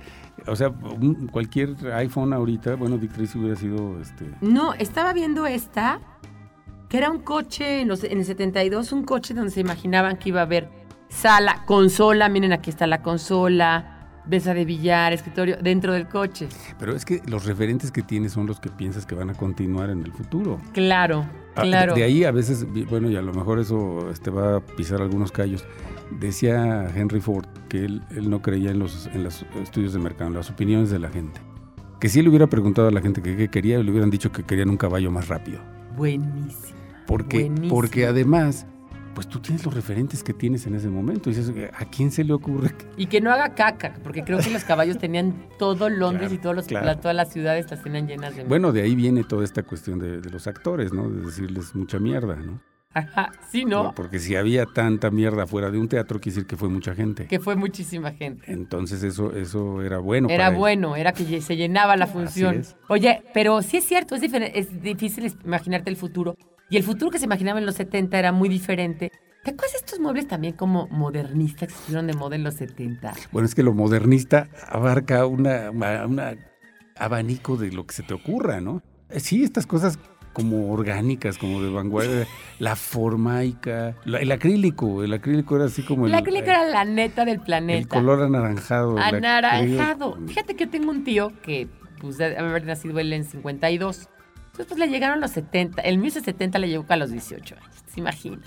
[0.47, 4.29] O sea, un- cualquier iPhone ahorita, bueno, Dick Tracy hubiera sido este...
[4.41, 5.99] No, estaba viendo esta,
[6.89, 10.29] que era un coche en, los- en el 72, un coche donde se imaginaban que
[10.29, 10.69] iba a haber
[11.09, 16.49] sala, consola, miren aquí está la consola, mesa de billar, escritorio, dentro del coche.
[16.79, 19.89] Pero es que los referentes que tienes son los que piensas que van a continuar
[19.91, 20.59] en el futuro.
[20.73, 21.25] Claro,
[21.55, 21.95] claro.
[21.95, 25.31] De, ahí a veces, bueno, y a lo mejor eso este, va a pisar algunos
[25.31, 25.65] callos.
[26.19, 30.29] Decía Henry Ford que él, él no creía en los, en los estudios de mercado,
[30.29, 31.39] en las opiniones de la gente.
[31.99, 34.43] Que si él hubiera preguntado a la gente que qué quería, le hubieran dicho que
[34.43, 35.59] querían un caballo más rápido.
[35.95, 36.77] Buenísimo.
[37.07, 37.69] Porque, Buenísimo.
[37.69, 38.65] porque además,
[39.13, 41.29] pues tú tienes los referentes que tienes en ese momento.
[41.29, 42.71] Y dices, ¿a quién se le ocurre?
[42.97, 46.37] Y que no haga caca, porque creo que los caballos tenían todo Londres Claro, y
[46.37, 46.85] todos los, claro.
[46.85, 48.43] la- todas las ciudades las tenían llenas de...
[48.43, 51.09] Bueno, de ahí viene toda esta cuestión de, de los actores, ¿no?
[51.09, 52.59] De decirles mucha mierda, ¿no?
[52.95, 53.85] Ajá, sí, ¿no?
[53.85, 56.93] Por- Porque si había tanta mierda fuera de un teatro, quiere decir que fue mucha
[56.93, 57.25] gente.
[57.25, 58.51] Que fue muchísima gente.
[58.51, 60.27] Entonces eso, eso era bueno.
[60.29, 60.59] Era para él.
[60.59, 62.61] bueno, era que se llenaba la función.
[62.89, 66.35] Oye, pero sí es cierto, es, es difícil imaginarte el futuro.
[66.73, 69.11] Y el futuro que se imaginaba en los 70 era muy diferente.
[69.43, 73.13] ¿Te acuerdas de estos muebles también como modernistas que estuvieron de moda en los 70?
[73.31, 76.35] Bueno, es que lo modernista abarca una, una-
[76.95, 78.81] abanico de lo que se te ocurra, ¿no?
[79.17, 79.99] Sí, estas cosas
[80.33, 82.25] como orgánicas, como de vanguardia,
[82.57, 86.85] la formaica, la- el acrílico, el acrílico era así como el, La acrílico era la
[86.85, 87.77] neta del planeta.
[87.77, 88.97] el color anaranjado.
[88.97, 90.17] el Anaranjado.
[90.25, 91.67] Fíjate que yo tengo un tío que,
[92.01, 94.09] pues, debe haber nacido él en 52.
[94.53, 95.81] Entonces, pues, le llegaron los 70.
[95.81, 97.83] El mío es de 70 le llegó a los 18 años.
[97.91, 98.37] ¿Se imagina?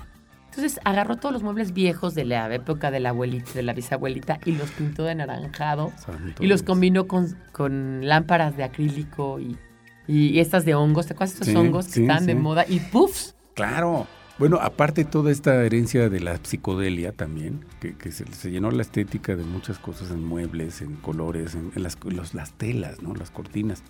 [0.50, 4.38] Entonces, agarró todos los muebles viejos de la época de la abuelita, de la bisabuelita,
[4.44, 5.92] y los pintó de anaranjado.
[5.98, 9.58] Santo Y los combinó con, con lámparas de acrílico y,
[10.06, 11.06] y estas de hongos.
[11.06, 12.64] ¿Te acuerdas de estos Sí, hongos que sí, están de moda?
[12.68, 13.34] Y puffs.
[13.54, 14.06] Claro.
[14.38, 18.82] Bueno, aparte toda esta herencia de la psicodelia también, que, que se, se llenó la
[18.82, 23.14] estética de muchas cosas en muebles, en colores, en, en las, los- las telas, ¿no?
[23.14, 23.82] Las cortinas,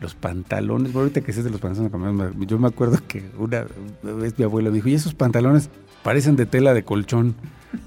[0.00, 0.92] los pantalones.
[0.92, 3.64] Bueno, ahorita que sé de los pantalones, yo me acuerdo que una
[4.02, 5.70] vez mi abuela me dijo, y esos pantalones
[6.02, 7.34] parecen de tela de colchón.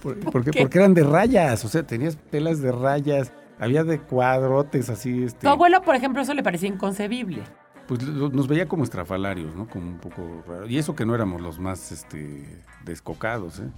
[0.02, 0.52] ¿Por, por qué?
[0.52, 0.62] qué?
[0.62, 5.42] Porque eran de rayas, o sea, tenías telas de rayas, había de cuadrotes así, este...
[5.42, 7.44] Tu abuelo, por ejemplo, eso le parecía inconcebible.
[7.88, 9.68] Pues lo- nos veía como estrafalarios, ¿no?
[9.68, 10.68] Como un poco raro.
[10.68, 13.70] Y eso que no éramos los más este, descocados, ¿eh?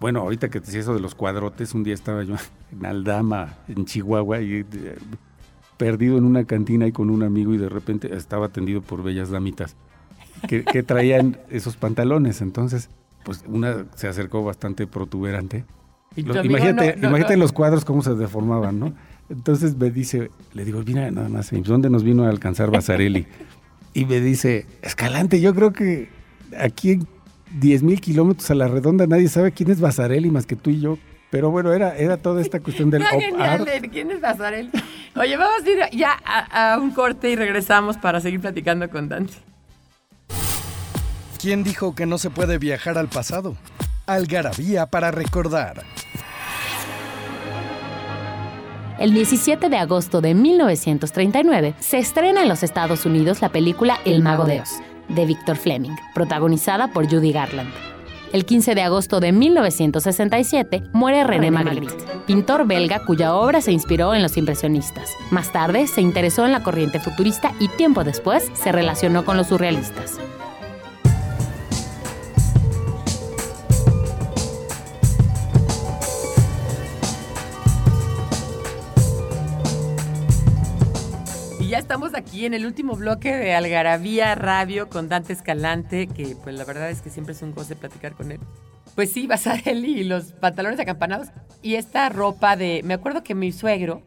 [0.00, 2.34] Bueno, ahorita que te decía eso de los cuadrotes, un día estaba yo
[2.72, 4.96] en Aldama, en Chihuahua, y eh,
[5.80, 9.30] perdido en una cantina y con un amigo y de repente estaba atendido por bellas
[9.30, 9.76] damitas
[10.46, 12.42] que, que traían esos pantalones.
[12.42, 12.90] Entonces,
[13.24, 15.64] pues una se acercó bastante protuberante.
[16.16, 18.92] Imagínate no- no- imagínate no- los cuadros cómo se deformaban, ¿no?
[19.30, 23.26] Entonces me dice, le digo, mira nada más, ¿dónde nos vino a alcanzar Basarelli?
[23.94, 26.10] Y me dice, Escalante, yo creo que
[26.60, 27.06] aquí en
[27.58, 30.78] 10 mil kilómetros a la redonda nadie sabe quién es Basarelli más que tú y
[30.80, 30.98] yo.
[31.30, 33.64] Pero bueno, era, era toda esta cuestión del op art.
[33.64, 34.70] ¿de ¿Quién es Basarel?
[35.16, 39.08] Oye, vamos a ir ya a, a un corte y regresamos para seguir platicando con
[39.08, 39.34] Dante.
[41.40, 43.56] ¿Quién dijo que no se puede viajar al pasado?
[44.06, 45.84] Algarabía para recordar.
[48.98, 54.22] El 17 de agosto de 1939 se estrena en los Estados Unidos la película El
[54.22, 57.72] Mago de Oz, de Victor Fleming, protagonizada por Judy Garland.
[58.32, 64.14] El 15 de agosto de 1967 muere René Magritte, pintor belga cuya obra se inspiró
[64.14, 65.10] en los impresionistas.
[65.32, 69.48] Más tarde se interesó en la corriente futurista y tiempo después se relacionó con los
[69.48, 70.20] surrealistas.
[82.40, 86.88] Aquí en el último bloque de Algarabía Radio con Dante Escalante, que pues la verdad
[86.88, 88.40] es que siempre es un goce platicar con él.
[88.94, 91.28] Pues sí, Basarelli y los pantalones acampanados
[91.60, 92.80] y esta ropa de...
[92.82, 94.00] Me acuerdo que mi suegro,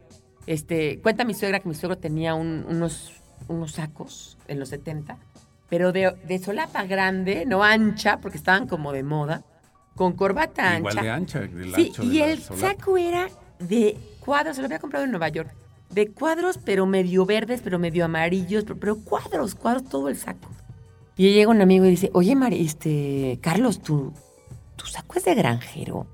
[0.48, 3.12] este, cuenta mi suegra que mi suegro tenía un- unos,
[3.46, 5.16] unos sacos en los 70,
[5.68, 9.44] pero de, de solapa grande, no ancha, porque estaban como de moda,
[9.94, 10.78] con corbata ancha.
[10.90, 11.40] Igual de ancha.
[11.40, 13.28] del Sí, ancho y el saco era
[13.60, 15.54] de cuadros, se lo había comprado en Nueva York.
[15.94, 20.48] De cuadros, pero medio verdes, pero medio amarillos, pero, pero cuadros, cuadros, todo el saco.
[21.16, 24.12] Y llega un amigo y dice, oye, Mari, este, Carlos, ¿tu,
[24.76, 26.06] ¿tu saco es de granjero?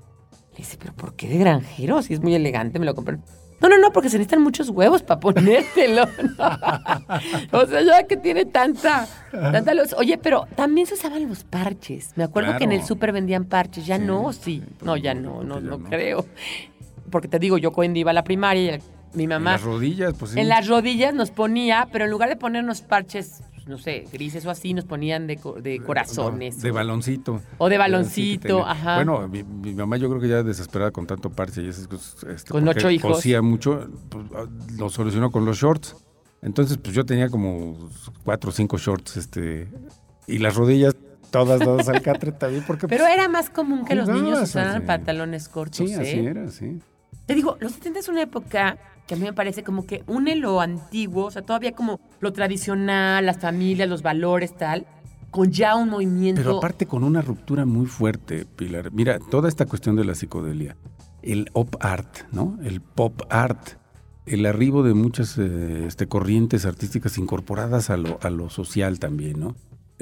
[0.51, 2.01] Le dice, ¿pero por qué de granjero?
[2.03, 3.17] Si es muy elegante, me lo compré.
[3.59, 6.05] No, no, no, porque se necesitan muchos huevos para ponértelo.
[6.37, 7.59] ¿no?
[7.59, 9.93] o sea, ya que tiene tanta, tanta luz.
[9.93, 12.11] Oye, pero también se usaban los parches.
[12.15, 13.85] Me acuerdo que en el súper vendían parches.
[13.85, 14.39] Ya Sí, no, sí.
[14.41, 15.89] sí, No, ya pues, no, no, ya no no.
[15.89, 16.25] creo.
[17.11, 18.81] Porque te digo, yo cuando iba a la primaria, y
[19.13, 20.39] mi En mamá las rodillas, pues sí.
[20.39, 24.49] en las rodillas nos ponía, pero en lugar de ponernos parches, no sé, grises o
[24.49, 26.61] así, nos ponían de, de corazones.
[26.61, 27.41] De baloncito.
[27.57, 28.95] O de que baloncito, ajá.
[28.95, 32.23] Bueno, mi, mi mamá yo creo que ya desesperada con tanto parche y esas cosas.
[32.23, 33.11] este, Con ocho hijos.
[33.17, 34.45] Cosía mucho, pues, ah,
[34.77, 35.95] lo solucionó con los shorts.
[36.41, 37.77] Entonces, pues yo tenía como
[38.23, 39.67] cuatro o cinco shorts, este,
[40.25, 40.95] y las rodillas
[41.29, 44.77] todas dadas al catre también, porque Pero pues, era más común que los niños usaran
[44.77, 44.85] así.
[44.85, 46.25] pantalones cortos, sí, así ¿eh?
[46.25, 46.79] era, sí.
[47.25, 50.35] Te digo, los 70 es una época que a mí me parece como que une
[50.35, 54.85] lo antiguo, o sea, todavía como lo tradicional, las familias, los valores, tal,
[55.31, 56.41] con ya un movimiento.
[56.41, 58.91] Pero aparte con una ruptura muy fuerte, Pilar.
[58.91, 60.75] Mira, toda esta cuestión de la psicodelia,
[61.21, 62.57] el op art, ¿no?
[62.63, 63.71] El pop art,
[64.25, 69.39] el arribo de muchas eh, este, corrientes artísticas incorporadas a lo, a lo social también,
[69.39, 69.55] ¿no?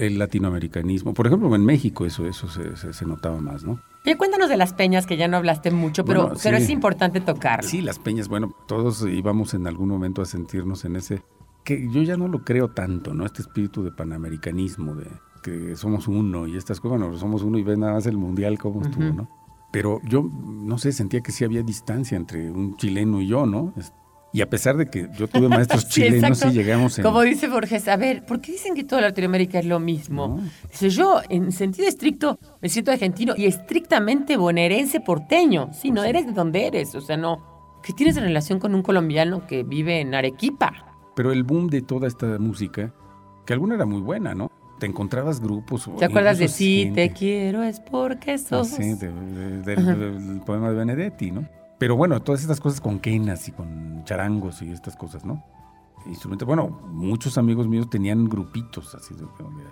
[0.05, 1.13] El latinoamericanismo.
[1.13, 3.79] Por ejemplo, en México eso, eso se, se- se notaba más, ¿no?
[4.05, 7.19] Oye, cuéntanos de las peñas, que ya no hablaste mucho, pero, Bueno, pero es importante
[7.19, 7.67] tocarlo.
[7.67, 11.21] Sí, las peñas, bueno, todos íbamos en algún momento a sentirnos en ese,
[11.65, 13.25] que yo ya no lo creo tanto, ¿no?
[13.25, 15.07] Este espíritu de panamericanismo, de,
[15.43, 18.57] que somos uno y estas cosas, bueno, somos uno y ves nada más el mundial
[18.57, 19.03] cómo estuvo.
[19.03, 19.29] ¿no?
[19.71, 23.73] Pero yo, no sé, sentía que sí había distancia entre un chileno y yo, ¿no?
[24.31, 26.53] Y a pesar de que yo tuve maestros Sí, chilenos exacto.
[26.53, 27.03] y llegamos en...
[27.03, 30.27] Como dice Borges, a ver, ¿por qué dicen que toda Latinoamérica es lo mismo?
[30.27, 30.49] No.
[30.69, 35.69] Dice, yo en sentido estricto me siento argentino y estrictamente bonaerense porteño.
[35.73, 37.43] Sí, no eres de donde eres, o sea, no.
[37.81, 40.73] ¿Qué tienes en relación con un colombiano que vive en Arequipa?
[41.15, 42.93] Pero el boom de toda esta música,
[43.45, 44.51] que alguna era muy buena, ¿no?
[44.79, 45.89] Te encontrabas grupos...
[45.97, 48.67] ¿Te acuerdas de gente- te quiero es porque Ah, sos?
[48.67, 51.47] sí, de- de- del poema de Benedetti, ¿no?
[51.79, 55.43] Pero bueno, todas estas cosas con quenas y con charangos y estas cosas, ¿no?
[56.05, 56.45] Instrumentos.
[56.45, 59.63] Bueno, muchos amigos míos tenían grupitos así de donde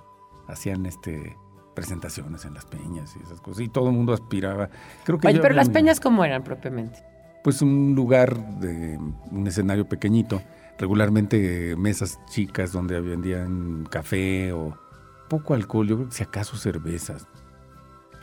[0.47, 1.35] hacían este
[1.75, 3.61] presentaciones en las peñas y esas cosas.
[3.61, 4.69] Y todo el mundo aspiraba.
[5.03, 7.03] Creo que Oye, pero las peñas, ¿cómo eran propiamente?
[7.43, 8.97] Pues un lugar de
[9.29, 10.41] un escenario pequeñito,
[10.79, 14.75] regularmente mesas chicas donde vendían café o
[15.29, 17.27] poco alcohol, yo creo que si acaso cervezas.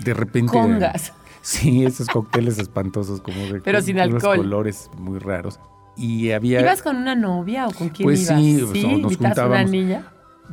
[0.04, 0.50] De repente.
[0.50, 1.12] Congas.
[1.44, 4.38] Sí, esos cócteles espantosos como de Pero con sin alcohol.
[4.38, 5.60] colores muy raros.
[5.96, 8.40] Y había ¿Ibas con una novia o con quién Pues ibas?
[8.40, 9.70] sí, pues, nos ¿Invitabas a una juntábamos.
[9.70, 10.06] niña?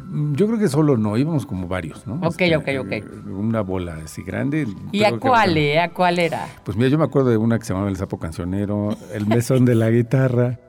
[0.09, 2.15] Mm, yo creo que solo no, íbamos como varios, ¿no?
[2.15, 2.91] Ok, ok, ok.
[2.91, 4.67] eh, Una bola así grande.
[4.91, 5.79] ¿Y a cuál, eh?
[5.79, 6.45] ¿A cuál era?
[6.65, 9.63] Pues mira, yo me acuerdo de una que se llamaba El Sapo Cancionero, El Mesón
[9.65, 10.59] de la Guitarra.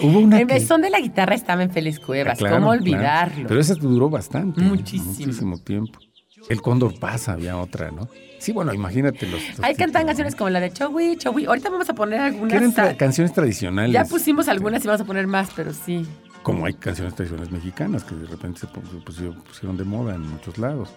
[0.00, 2.34] Hubo una El que- mesón de la guitarra estaba en Félix Cuevas.
[2.34, 2.80] Ah, claro, ¿Cómo claro.
[2.82, 3.48] olvidarlo?
[3.48, 4.60] Pero esa duró bastante.
[4.60, 5.12] Muchísimo.
[5.12, 5.98] Muchísimo tiempo.
[6.48, 8.08] El Cóndor pasa, había otra, ¿no?
[8.38, 9.40] Sí, bueno, imagínate los.
[9.50, 11.46] los Ahí cantan canciones como la de Chowi, Chowi.
[11.46, 12.52] Ahorita vamos a poner algunas.
[12.54, 13.92] eran tra- canciones tradicionales.
[13.92, 16.06] Ya pusimos algunas y vamos a poner más, pero sí.
[16.42, 20.14] Como hay canciones tradicionales mexicanas que de repente se pu- se pusieron, pusieron de moda
[20.14, 20.88] en muchos lados.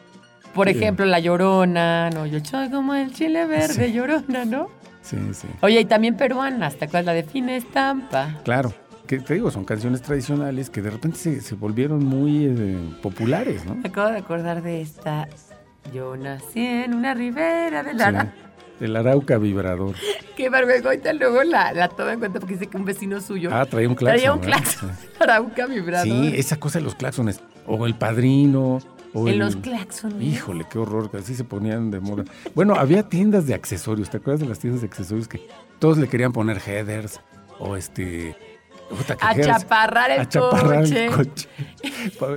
[0.54, 0.76] Por Sí.
[0.78, 3.94] ejemplo, La Llorona, no, yo soy como el chile verde, Sí.
[3.94, 4.68] Llorona, ¿no?
[5.02, 5.48] Sí, sí.
[5.62, 8.39] Oye, y también peruanas, ¿te acuerdas la de Fina Estampa?
[8.44, 8.74] Claro.
[9.12, 13.66] Que te digo, son canciones tradicionales que de repente se, se volvieron muy eh, populares,
[13.66, 13.76] ¿no?
[13.76, 15.28] Me acabo de acordar de esta.
[15.93, 18.22] Yo nací en una ribera de la...
[18.22, 18.28] Sí.
[18.80, 19.95] El Arauca Vibrador.
[20.38, 23.66] Qué barbegoita, luego la, la toma en cuenta porque dice que un vecino suyo Ah,
[23.66, 24.16] traía un claxon.
[24.16, 24.57] traía un ¿verdad?
[24.59, 24.91] claxon.
[25.20, 26.05] Arauca vibrador.
[26.07, 27.41] Sí, esa cosa de los claxones.
[27.68, 28.80] O el padrino.
[29.14, 30.22] O En el- los claxones.
[30.24, 32.24] Híjole, qué horror, que así se ponían de moda.
[32.55, 35.45] Bueno, había tiendas de accesorios, ¿te acuerdas de las tiendas de accesorios que
[35.80, 37.20] todos le querían poner headers
[37.59, 38.38] o este...
[39.20, 41.06] Achaparrar el achaparrar coche.
[41.06, 41.48] el coche.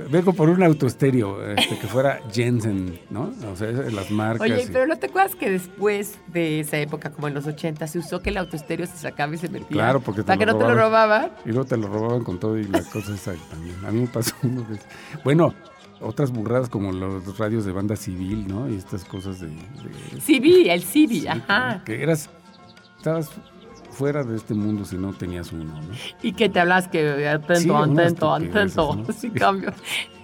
[0.09, 3.31] Vengo por un autoestéreo, este, que fuera Jensen, ¿no?
[3.51, 4.41] O sea, las marcas.
[4.41, 7.87] Oye, y- pero ¿no te acuerdas que después de esa época, como en los 80,
[7.87, 9.67] se usó que el autoestéreo se sacaba y se metía?
[9.69, 11.31] Claro, porque te Para que no te lo robaban.
[11.45, 13.75] Y luego te lo robaban con todo y la cosa esa también.
[13.85, 14.87] A mí me pasó uno de esos.
[15.23, 15.53] Bueno,
[16.01, 18.69] otras burradas como los radios de banda civil, ¿no?
[18.69, 19.47] Y estas cosas de...
[19.47, 21.83] de- CB, el sí, ajá.
[21.85, 22.29] Que eras...
[22.97, 23.29] Estabas
[23.95, 25.81] fuera de este mundo si no tenías uno, ¿no?
[26.21, 28.95] Y que te hablas que atento, Sí, atento, atento.
[28.95, 29.13] ¿no?
[29.17, 29.73] Sí, cambio.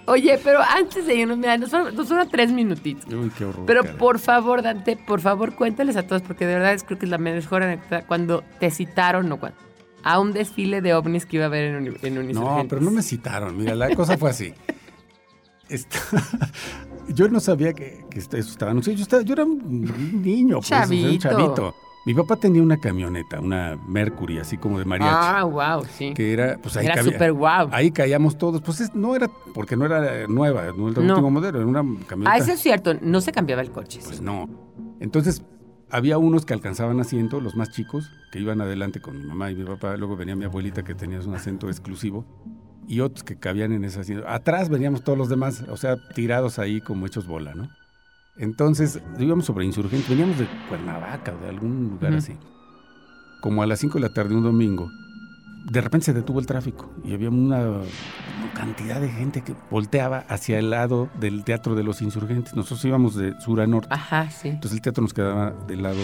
[0.06, 3.04] Oye, pero antes de irnos, mira, nos fueron, tres minutitos.
[3.12, 3.64] Uy, qué horror.
[3.66, 7.06] Pero por favor, Dante, por favor, cuéntales a todos, porque de verdad es, creo que
[7.06, 9.56] es la mejor anécdota cuando te citaron o cuando,
[10.02, 12.90] a un desfile de ovnis que iba a haber en, Uni- en No, pero no
[12.90, 13.56] me citaron.
[13.56, 14.52] Mira, la cosa fue así.
[17.08, 18.96] Yo no sabía que, que eso estaba anunciado.
[18.96, 21.74] Yo, estaba- yo era un niño, pues, o sea, un Chavito.
[22.04, 25.14] Mi papá tenía una camioneta, una Mercury, así como de mariachi.
[25.16, 26.12] Ah, wow, sí.
[26.14, 27.68] que era, pues ahí Era cabía- guau.
[27.70, 28.60] Ahí caíamos todos.
[28.60, 31.14] Pues es- no era, porque no era nueva, no era el No.
[31.14, 32.32] último modelo, era una camioneta.
[32.32, 34.00] Ah, eso es cierto, no se cambiaba el coche.
[34.02, 34.22] Pues sí.
[34.24, 34.48] no.
[34.98, 35.44] Entonces,
[35.90, 39.54] había unos que alcanzaban asiento, los más chicos, que iban adelante con mi mamá y
[39.54, 39.96] mi papá.
[39.96, 42.24] Luego venía mi abuelita, que tenía un asiento exclusivo.
[42.88, 44.26] Y otros que cabían en ese asiento.
[44.28, 47.68] Atrás veníamos todos los demás, o sea, tirados ahí como hechos bola, ¿no?
[48.36, 50.08] Entonces, íbamos sobre insurgentes.
[50.08, 52.34] Veníamos de Cuernavaca o de algún lugar así.
[53.40, 54.88] Como a las 5 de la tarde un domingo,
[55.70, 60.18] de repente se detuvo el tráfico y había una, una cantidad de gente que volteaba
[60.28, 62.54] hacia el lado del Teatro de los Insurgentes.
[62.54, 63.88] Nosotros íbamos de sur a norte.
[63.90, 64.48] Ajá, sí.
[64.48, 66.00] Entonces el teatro nos quedaba del lado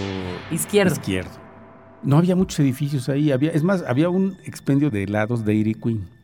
[0.50, 0.92] Izquierdo.
[0.92, 1.30] izquierdo.
[2.02, 6.17] No había muchos edificios ahí, había, es más, había un expendio de helados Dairy Queen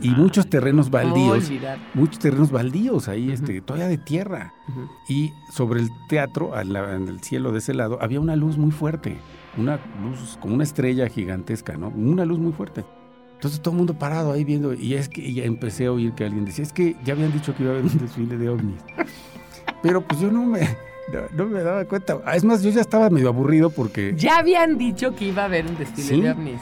[0.00, 1.50] y muchos terrenos ¿Cómo baldíos,
[1.94, 3.32] muchos terrenos baldíos ahí, Ujú.
[3.34, 4.52] este, todavía de tierra.
[4.68, 4.88] Ujú.
[5.08, 9.16] Y sobre el teatro, en el cielo de ese lado, había una luz muy fuerte,
[9.56, 11.88] una luz como una estrella gigantesca, ¿no?
[11.88, 12.84] Una luz muy fuerte.
[13.34, 16.24] Entonces todo el mundo parado ahí viendo, y es que y empecé a oír que
[16.24, 18.80] alguien decía, es que ya habían dicho que iba a haber un desfile de ovnis.
[19.82, 22.18] Pero pues yo no me, no, no me daba cuenta.
[22.24, 24.14] Ah, Es más, yo ya estaba medio aburrido porque...
[24.16, 26.20] Ya habían dicho que iba a haber un desfile Sí.
[26.20, 26.60] de ovnis.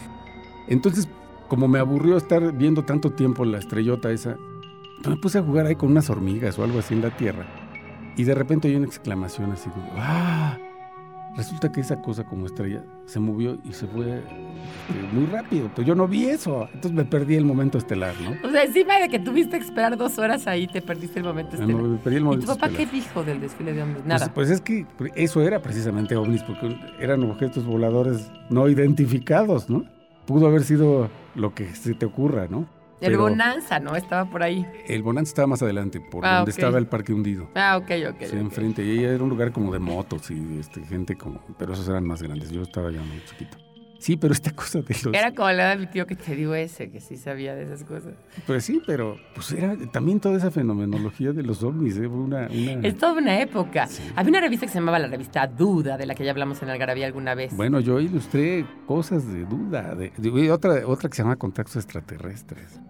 [0.69, 1.09] Entonces,
[1.49, 4.37] como me aburrió estar viendo tanto tiempo la estrellota esa,
[5.03, 7.47] pues me puse a jugar ahí con unas hormigas o algo así en la tierra.
[8.17, 10.59] Y de repente oí una exclamación así como, ¡ah!
[11.37, 15.71] Resulta que esa cosa como estrella se movió y se fue este, muy rápido.
[15.75, 16.63] Pues yo no vi eso.
[16.73, 18.31] Entonces me perdí el momento estelar, ¿no?
[18.49, 21.59] O sea, encima de que tuviste que esperar dos horas ahí, te perdiste el momento
[21.59, 21.83] Me, estelar.
[21.83, 22.91] me perdí el ¿Y momento tu papá estelar.
[22.91, 24.03] qué dijo del desfile de hombres?
[24.03, 24.33] Pues- Nada.
[24.33, 29.85] Pues, es que eso era precisamente ovnis, porque eran objetos voladores no identificados, ¿no?
[30.27, 32.67] Pudo haber sido lo que se te ocurra, ¿no?
[33.01, 33.95] el Pero Bonanza, ¿no?
[33.95, 34.67] Estaba por ahí.
[34.87, 37.49] El Bonanza estaba más adelante, por Ah, donde estaba el parque hundido.
[37.55, 38.17] Ah, ok, ok.
[38.21, 38.33] Sí, ok.
[38.35, 38.85] enfrente.
[38.85, 41.41] Y era un lugar como de motos y este, gente como...
[41.59, 42.51] Pero esos eran más grandes.
[42.51, 43.59] Yo estaba ya muy chiquito.
[43.99, 45.15] Sí, pero esta cosa de los...
[45.15, 47.85] Era como la de mi tío que te digo ese, que sí sabía de esas
[47.85, 48.15] cosas.
[48.47, 52.07] Pues sí, pero pues era también toda esa fenomenología de los ovnis, ¿eh?
[52.07, 53.87] Una, una- Es toda una época.
[53.87, 54.03] Sí.
[54.15, 56.71] Había una revista que se llamaba la revista Duda, de la que ya hablamos en
[56.71, 57.57] Algarabía alguna vez.
[57.57, 59.95] Bueno, yo ilustré cosas de duda.
[59.95, 62.81] De, de- y otra, otra que se llama Contactos Extraterrestres.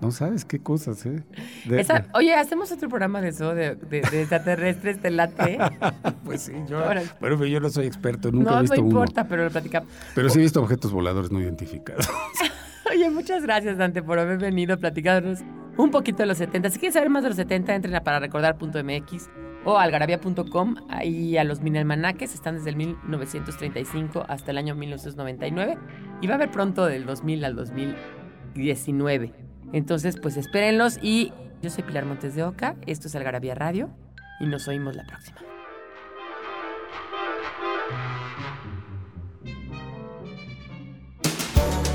[0.00, 1.22] No sabes qué cosas, ¿eh?
[1.64, 5.58] De- Esa- oye, hacemos otro programa de eso, de, de, de extraterrestres, te late.
[6.24, 6.84] pues sí, yo...
[6.84, 8.88] Bueno, pero yo no soy experto, nunca no, he no visto uno.
[8.90, 9.90] importa, pero lo platicamos.
[10.14, 12.08] Pero sí he visto objetos voladores no identificados.
[12.90, 15.40] Oye, muchas gracias, Dante, por haber venido a platicarnos
[15.76, 16.70] un poquito de los 70.
[16.70, 19.28] Si quieren saber más de los 70, entren a pararecordar.mx
[19.64, 20.76] o algarabia.com.
[20.88, 25.76] Ahí a los mini almanaques están desde el 1935 hasta el año 1999
[26.22, 29.47] y va a haber pronto del 2000 al 2019.
[29.72, 33.90] Entonces, pues espérenlos y yo soy Pilar Montes de Oca, esto es Algarabía Radio
[34.40, 35.38] y nos oímos la próxima.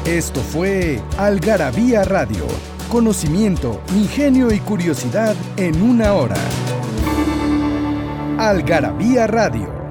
[0.05, 2.45] Esto fue Algarabía Radio.
[2.91, 6.35] Conocimiento, ingenio y curiosidad en una hora.
[8.37, 9.82] Algarabía Radio.